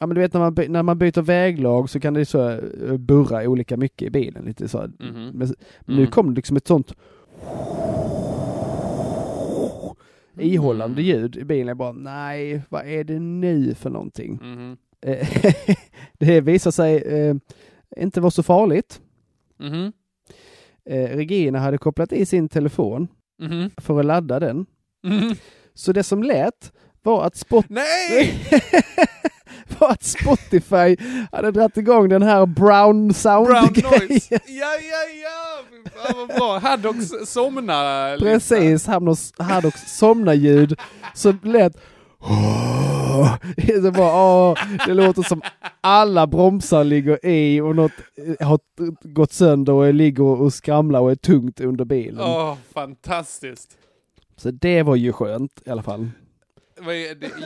[0.00, 2.50] ja men du vet när man, by- när man byter väglag så kan det så
[2.50, 4.44] eh, burra olika mycket i bilen.
[4.44, 4.78] Lite så.
[4.98, 5.30] Mhm.
[5.34, 5.48] Men,
[5.86, 6.06] nu Mm.
[6.10, 6.92] kom det liksom ett sånt
[10.38, 11.68] ihållande ljud i bilen.
[11.68, 14.38] Jag bara, nej, vad är det nu för någonting?
[14.42, 14.76] Mhm.
[15.06, 15.28] Eh,
[16.18, 17.34] det visar sig eh,
[17.96, 19.00] inte vara så farligt.
[19.58, 19.92] Mhm.
[20.90, 23.70] Eh, Regina hade kopplat i sin telefon Mhm.
[23.76, 24.66] för att ladda den.
[25.06, 25.34] Mhm.
[25.74, 26.72] Så det som lät
[27.02, 28.34] var att, spot- Nej!
[29.78, 30.96] var att Spotify
[31.32, 34.28] hade dragit igång den här brown sound Brown noise.
[34.46, 35.62] Ja, ja, ja!
[35.94, 36.58] Fan vad bra.
[36.58, 38.16] Haddocks somna.
[38.18, 38.86] Precis,
[39.38, 40.80] Haddocks, somna-ljud.
[41.14, 41.76] Så lät
[43.82, 45.42] så bara, åh, det låter som
[45.80, 47.92] alla bromsar ligger i och något
[48.38, 48.58] eh, har
[49.02, 52.20] gått sönder och ligger och skramlar och är tungt under bilen.
[52.20, 53.78] Åh, fantastiskt.
[54.36, 56.10] Så det var ju skönt i alla fall.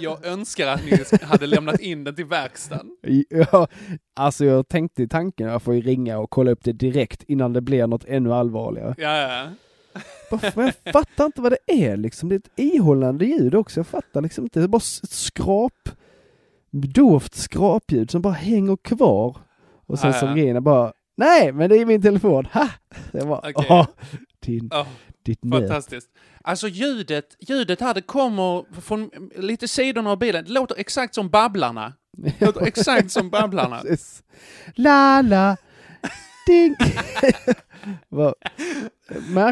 [0.00, 2.96] Jag önskar att ni hade lämnat in den till verkstaden.
[3.28, 3.68] Ja,
[4.16, 7.22] alltså jag tänkte i tanken att jag får ju ringa och kolla upp det direkt
[7.22, 8.94] innan det blir något ännu allvarligare.
[8.98, 9.48] Ja, ja.
[10.54, 12.28] Men jag fattar inte vad det är liksom.
[12.28, 13.80] Det är ett ihållande ljud också.
[13.80, 14.58] Jag fattar liksom inte.
[14.58, 15.88] Det är bara ett skrap,
[16.70, 19.36] dovt skrapljud som bara hänger kvar.
[19.86, 20.34] Och sen Ja, ja.
[20.34, 22.46] Regina bara, nej men det är min telefon.
[22.52, 22.68] Ha!
[23.12, 23.86] Det var, åh,
[24.40, 24.86] din, Åh,
[25.22, 25.60] ditt nät.
[25.60, 26.10] fantastiskt.
[26.44, 30.44] Alltså ljudet, ljudet här det kommer från lite sidorna av bilen.
[30.44, 31.92] Det låter exakt som Babblarna.
[32.12, 33.82] Det låter exakt som Babblarna.
[34.74, 35.56] La la,
[36.46, 36.76] ding.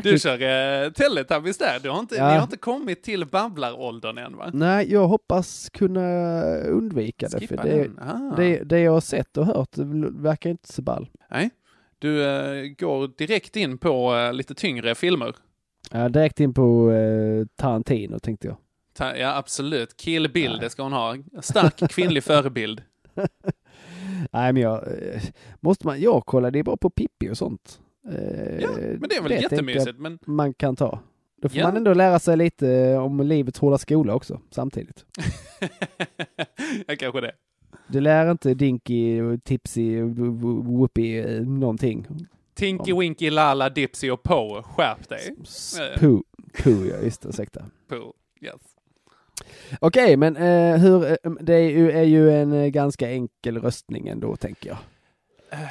[0.03, 0.43] Du kör
[0.85, 1.81] eh, Teletubbies där.
[1.83, 2.29] Du har inte, Ja.
[2.31, 4.51] Ni har inte kommit till babblaråldern än va?
[4.53, 6.11] Nej, jag hoppas kunna
[6.55, 7.47] undvika det.
[7.47, 7.91] För det.
[8.01, 8.37] Ah.
[8.37, 9.79] det, det jag har sett och hört
[10.13, 11.09] verkar inte så ball.
[11.31, 11.51] Nej.
[11.99, 15.35] Du eh, går direkt in på eh, lite tyngre filmer.
[15.91, 18.57] Ja, direkt in på eh, Tarantino tänkte jag.
[18.95, 19.97] Ta, ja, absolut.
[19.97, 21.17] Kill Bill, det ska hon ha.
[21.41, 22.83] Stark kvinnlig förebild.
[24.31, 24.75] Nej, men jag...
[25.15, 25.23] Eh,
[25.61, 26.01] måste man...
[26.01, 27.81] Jag kollar, det är bara på Pippi och sånt.
[28.09, 31.01] Eh, Ja, men det är väl tänkte jättemysigt, men- Man kan ta.
[31.43, 31.67] Då får Ja.
[31.67, 35.05] man ändå lära sig lite om livets hårda skola också, samtidigt.
[36.87, 37.33] ja, kanske det.
[37.87, 42.07] Du lär inte Dinky, Tipsy, Whoopi eh, någonting.
[42.59, 45.37] Tinky Winky Lala Dipsy och Poe, skärp dig.
[45.81, 46.21] Eh, Pooh,
[46.63, 47.65] Pooh ja, just det, ursäkta.
[47.89, 48.55] Poe, yes.
[49.81, 54.09] Okej, men eh, hur, eh, det är ju, är ju en eh, ganska enkel röstning
[54.09, 54.79] ändå, tänker jag.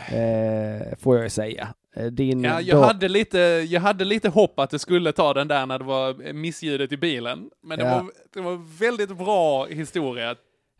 [0.08, 1.74] Eh, får jag ju säga.
[1.96, 3.38] Eh, Din Ja, jag, dag- hade lite,
[3.70, 6.98] jag hade lite hopp att det skulle ta den där när det var missljudet i
[6.98, 7.50] bilen.
[7.64, 7.94] Men det, Ja.
[8.02, 10.36] var, det var väldigt bra historia.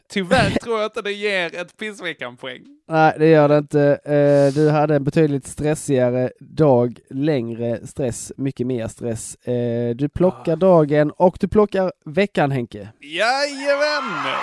[0.10, 2.62] Tyvärr tror jag inte det ger ett pissveckan-poäng.
[2.90, 3.82] Nej, det gör det inte.
[4.06, 9.36] Eh, Du hade en betydligt stressigare dag, längre stress, mycket mer stress.
[9.36, 12.90] Eh, Du plockar dagen och du plockar veckan, Henke.
[13.02, 14.34] Jajamän!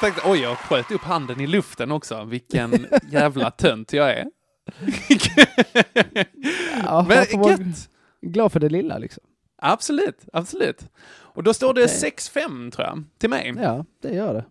[0.00, 2.24] Tänkte, oj, jag sköt upp handen i luften också.
[2.24, 4.24] Vilken jävla tönt jag är.
[6.84, 7.60] Ja, Men gött!
[8.22, 9.22] glad för det lilla liksom.
[9.66, 10.86] Absolut, absolut.
[11.10, 12.12] Och då står det Okej.
[12.16, 13.54] 6-5 tror jag, till mig.
[13.56, 14.44] Ja, det gör det.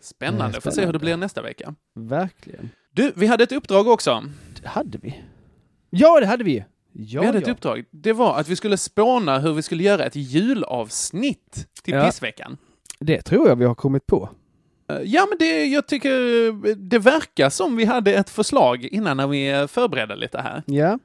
[0.00, 1.74] Spännande, får se hur det blir nästa vecka.
[1.94, 2.70] Verkligen.
[2.92, 4.24] Du, vi hade ett uppdrag också.
[4.62, 5.22] Det hade vi.
[5.90, 6.64] Ja, det hade vi.
[6.92, 7.52] Ja, vi hade ett ja.
[7.52, 7.84] uppdrag.
[7.90, 12.06] Det var att vi skulle spåna hur vi skulle göra ett julavsnitt till Ja.
[12.06, 12.56] pissveckan.
[13.00, 14.28] Det tror jag vi har kommit på.
[14.90, 16.16] Eh, Ja, men det, jag tycker
[16.74, 20.62] det verkar som vi hade ett förslag innan när vi förberedde lite här.
[20.66, 20.98] Ja.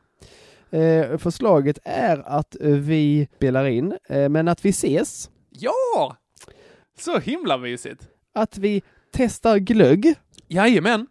[0.71, 6.17] Eh, förslaget är att vi spelar in, eh, men att vi ses, Ja!
[6.99, 8.07] Så himla mysigt.
[8.33, 8.81] att vi
[9.13, 10.13] testar glögg.
[10.47, 11.07] Jajamän.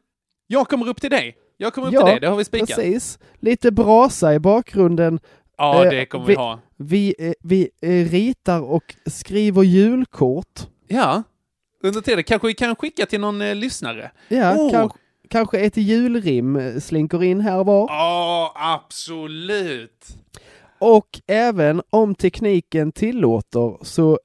[0.46, 1.36] Jag kommer upp till dig.
[1.56, 2.68] Jag kommer upp Ja, till dig, det har vi spikat.
[2.68, 3.18] Precis.
[3.40, 5.20] Lite brasa i bakgrunden.
[5.58, 6.60] Ja, Eh, det kommer vi- vi ha.
[6.76, 10.60] Vi, eh, vi eh, ritar och skriver julkort.
[10.88, 11.22] Ja.
[11.82, 14.10] Under tiden kanske vi kan skicka till någon eh, lyssnare.
[14.28, 14.70] Ja, Oh.
[14.70, 14.98] kanske,
[15.30, 17.86] kanske ett julrim slinker in här och var.
[17.88, 20.08] Ja, absolut.
[20.78, 24.18] Och även om tekniken tillåter så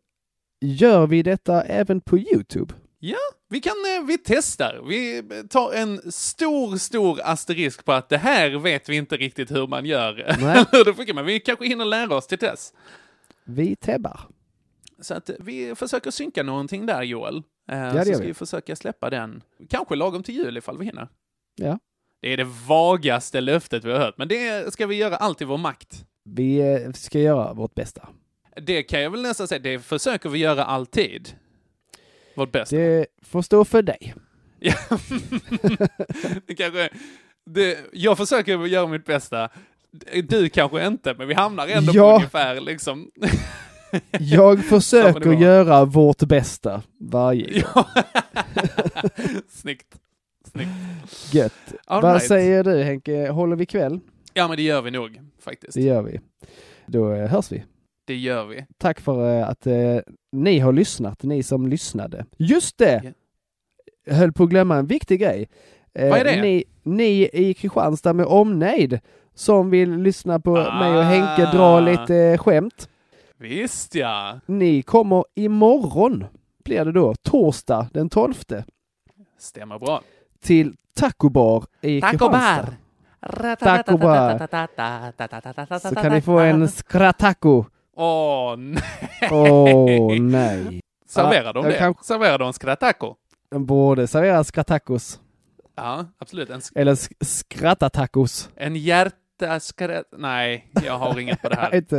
[0.61, 2.73] gör vi detta även på Youtube.
[2.99, 3.17] Ja,
[3.49, 4.81] vi kan, eh, vi testar.
[4.87, 9.67] Vi tar en stor, stor asterisk på att det här vet vi inte riktigt hur
[9.67, 10.35] man gör.
[10.41, 10.65] Nej.
[10.71, 12.73] Hur det funkar, men vi kanske hinner lära oss till dess.
[13.43, 14.19] Vi tebbar.
[15.01, 17.43] Så att vi försöker synka någonting där, Joel.
[17.69, 18.27] Eh, det så ska vi.
[18.27, 21.07] vi försöka släppa den, kanske lagom till jul ifall vi hinner.
[21.55, 21.79] Ja.
[22.21, 25.45] Det är det vagaste löftet vi har hört, men det ska vi göra allt i
[25.45, 26.05] vår makt.
[26.23, 28.09] Vi eh, ska göra vårt bästa.
[28.61, 31.29] Det kan jag väl nästan säga, det försöker vi göra alltid.
[32.35, 32.75] Vårt bästa.
[32.75, 34.13] Det får stå för dig.
[34.61, 34.73] Ja.
[36.47, 36.89] det kanske,
[37.45, 39.49] det, jag försöker göra mitt bästa.
[40.23, 42.09] Du kanske inte, men vi hamnar ändå Ja.
[42.11, 43.11] på ungefär liksom...
[44.19, 47.83] Jag försöker göra vårt bästa varje gång.
[49.49, 49.95] Snyggt.
[50.51, 50.69] Snyggt.
[51.33, 51.53] Gött.
[51.85, 52.27] All Vad right.
[52.27, 53.99] säger du Henke, håller vi kväll?
[54.33, 55.73] Ja, men det gör vi nog faktiskt.
[55.73, 56.19] Det gör vi.
[56.85, 57.63] Då eh, hörs vi.
[58.07, 58.65] Det gör vi.
[58.77, 59.97] Tack för eh, att eh,
[60.31, 62.25] ni har lyssnat, ni som lyssnade.
[62.37, 63.13] Just det!
[64.05, 65.49] Jag höll på att glömma en viktig grej.
[65.93, 66.41] Eh, Vad är det?
[66.41, 68.99] Ni, ni i Kristianstad med omnejd
[69.33, 71.51] som vill lyssna på mig och Henke Ah.
[71.51, 72.89] dra lite eh, skämt.
[73.39, 74.39] Visst ja.
[74.45, 76.25] Ni kommer imorgon,
[76.63, 78.33] blir det då, torsdag den 12
[79.39, 80.01] Stämmer bra.
[80.41, 82.63] till Taco Bar i Taco Kristianstad.
[83.21, 83.55] Bar.
[83.55, 85.79] Taco Bar.
[85.79, 87.65] Så kan ni få en skrataco.
[87.95, 88.81] Åh nej.
[89.31, 90.81] Åh nej.
[91.07, 91.77] Serverar de Ja, det?
[91.77, 93.15] kanske- Serverar de skrataco?
[93.51, 95.19] De borde servera skratacos.
[95.75, 96.49] Ja, absolut.
[96.49, 98.49] En, sk- Eller sk- skrattatacos.
[98.55, 98.75] en
[99.41, 100.05] hjärtaskrat...
[100.17, 101.75] Nej, jag har inget på det här.
[101.75, 101.95] Inte.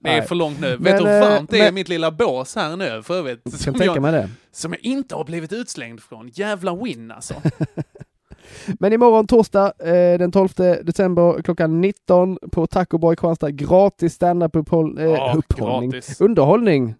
[0.00, 0.22] Det är Nej.
[0.22, 0.68] för långt nu.
[0.78, 3.14] Men, Vet du hur eh, varmt det är i mitt lilla bås här nu för
[3.14, 3.40] övrigt?
[3.44, 4.30] Jag Som tänka jag, mig det.
[4.52, 6.28] som jag inte har blivit utslängd från.
[6.28, 7.34] Jävla win alltså.
[8.80, 10.48] Men imorgon torsdag eh, den 12
[10.82, 13.50] december klockan 19 på Taco i Kristianstad.
[13.50, 16.20] Gratis standup uppehåll, eh, Ja, gratis.
[16.20, 16.94] Underhållning.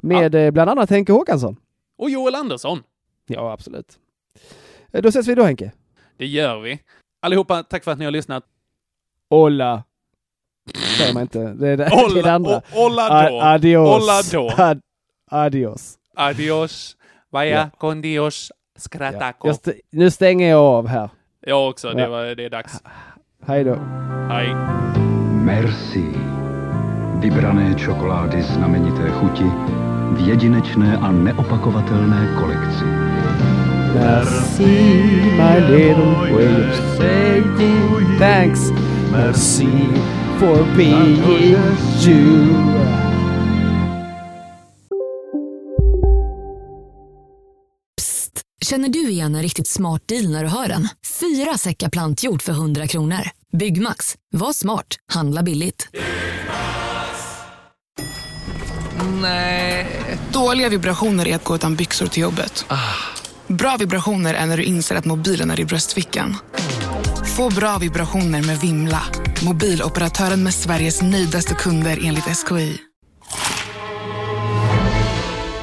[0.00, 1.56] Med eh, bland annat Henke Håkansson.
[1.98, 2.82] Och Joel Andersson.
[3.26, 3.98] Ja, absolut.
[4.92, 5.72] Då ses vi då Henke.
[6.16, 6.78] Det gör vi.
[7.22, 8.44] Allihopa, tack för att ni har lyssnat.
[9.30, 9.82] Olla.
[10.98, 11.38] Säger man inte.
[11.38, 12.56] Det är det, det, är det Olla, andra.
[12.56, 13.40] o- olla då.
[13.40, 14.02] Adios.
[14.02, 14.50] Olla då.
[14.62, 14.80] Ad,
[15.30, 15.94] adios.
[16.16, 16.96] Adios.
[17.30, 17.68] Vaya Ja.
[17.78, 18.52] con Dios.
[18.78, 19.48] Scrataco.
[19.48, 21.10] Jag st- nu stänger jag av här.
[21.40, 22.08] Jag också, det, Ja.
[22.08, 22.82] var, det är dags.
[23.46, 23.74] Hej då.
[24.30, 24.54] Hej.
[25.44, 26.04] Merci.
[27.22, 29.44] Vybrané čokolády znamenité chuti
[30.16, 32.84] v jedinečné a neopakovatelné kolekci.
[33.94, 34.64] Merci,
[35.38, 38.60] my little way of saying thanks.
[39.16, 39.68] Merci
[40.38, 41.16] for being
[42.06, 42.46] you.
[48.64, 50.88] Känner du igen en riktigt smart deal när du hör den?
[51.20, 53.20] Fyra säckar plantjord för 100 kronor.
[53.52, 54.16] Byggmax.
[54.32, 54.86] Var smart.
[55.12, 55.88] Handla billigt.
[59.20, 59.86] Nej.
[60.32, 62.66] Dåliga vibrationer är att gå utan byxor till jobbet.
[63.46, 66.36] Bra vibrationer är när du inser att mobilen är i bröstfickan.
[67.36, 69.02] Få bra vibrationer med Vimla.
[69.46, 72.78] Mobiloperatören med Sveriges nöjdaste kunder enligt SKI.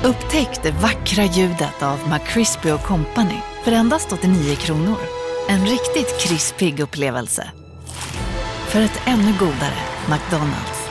[0.03, 4.97] Upptäck det vackra ljudet av McCrispy Company för endast 89 kronor.
[5.49, 7.51] En riktigt krispig upplevelse.
[8.67, 9.77] För ett ännu godare
[10.09, 10.82] McDonalds.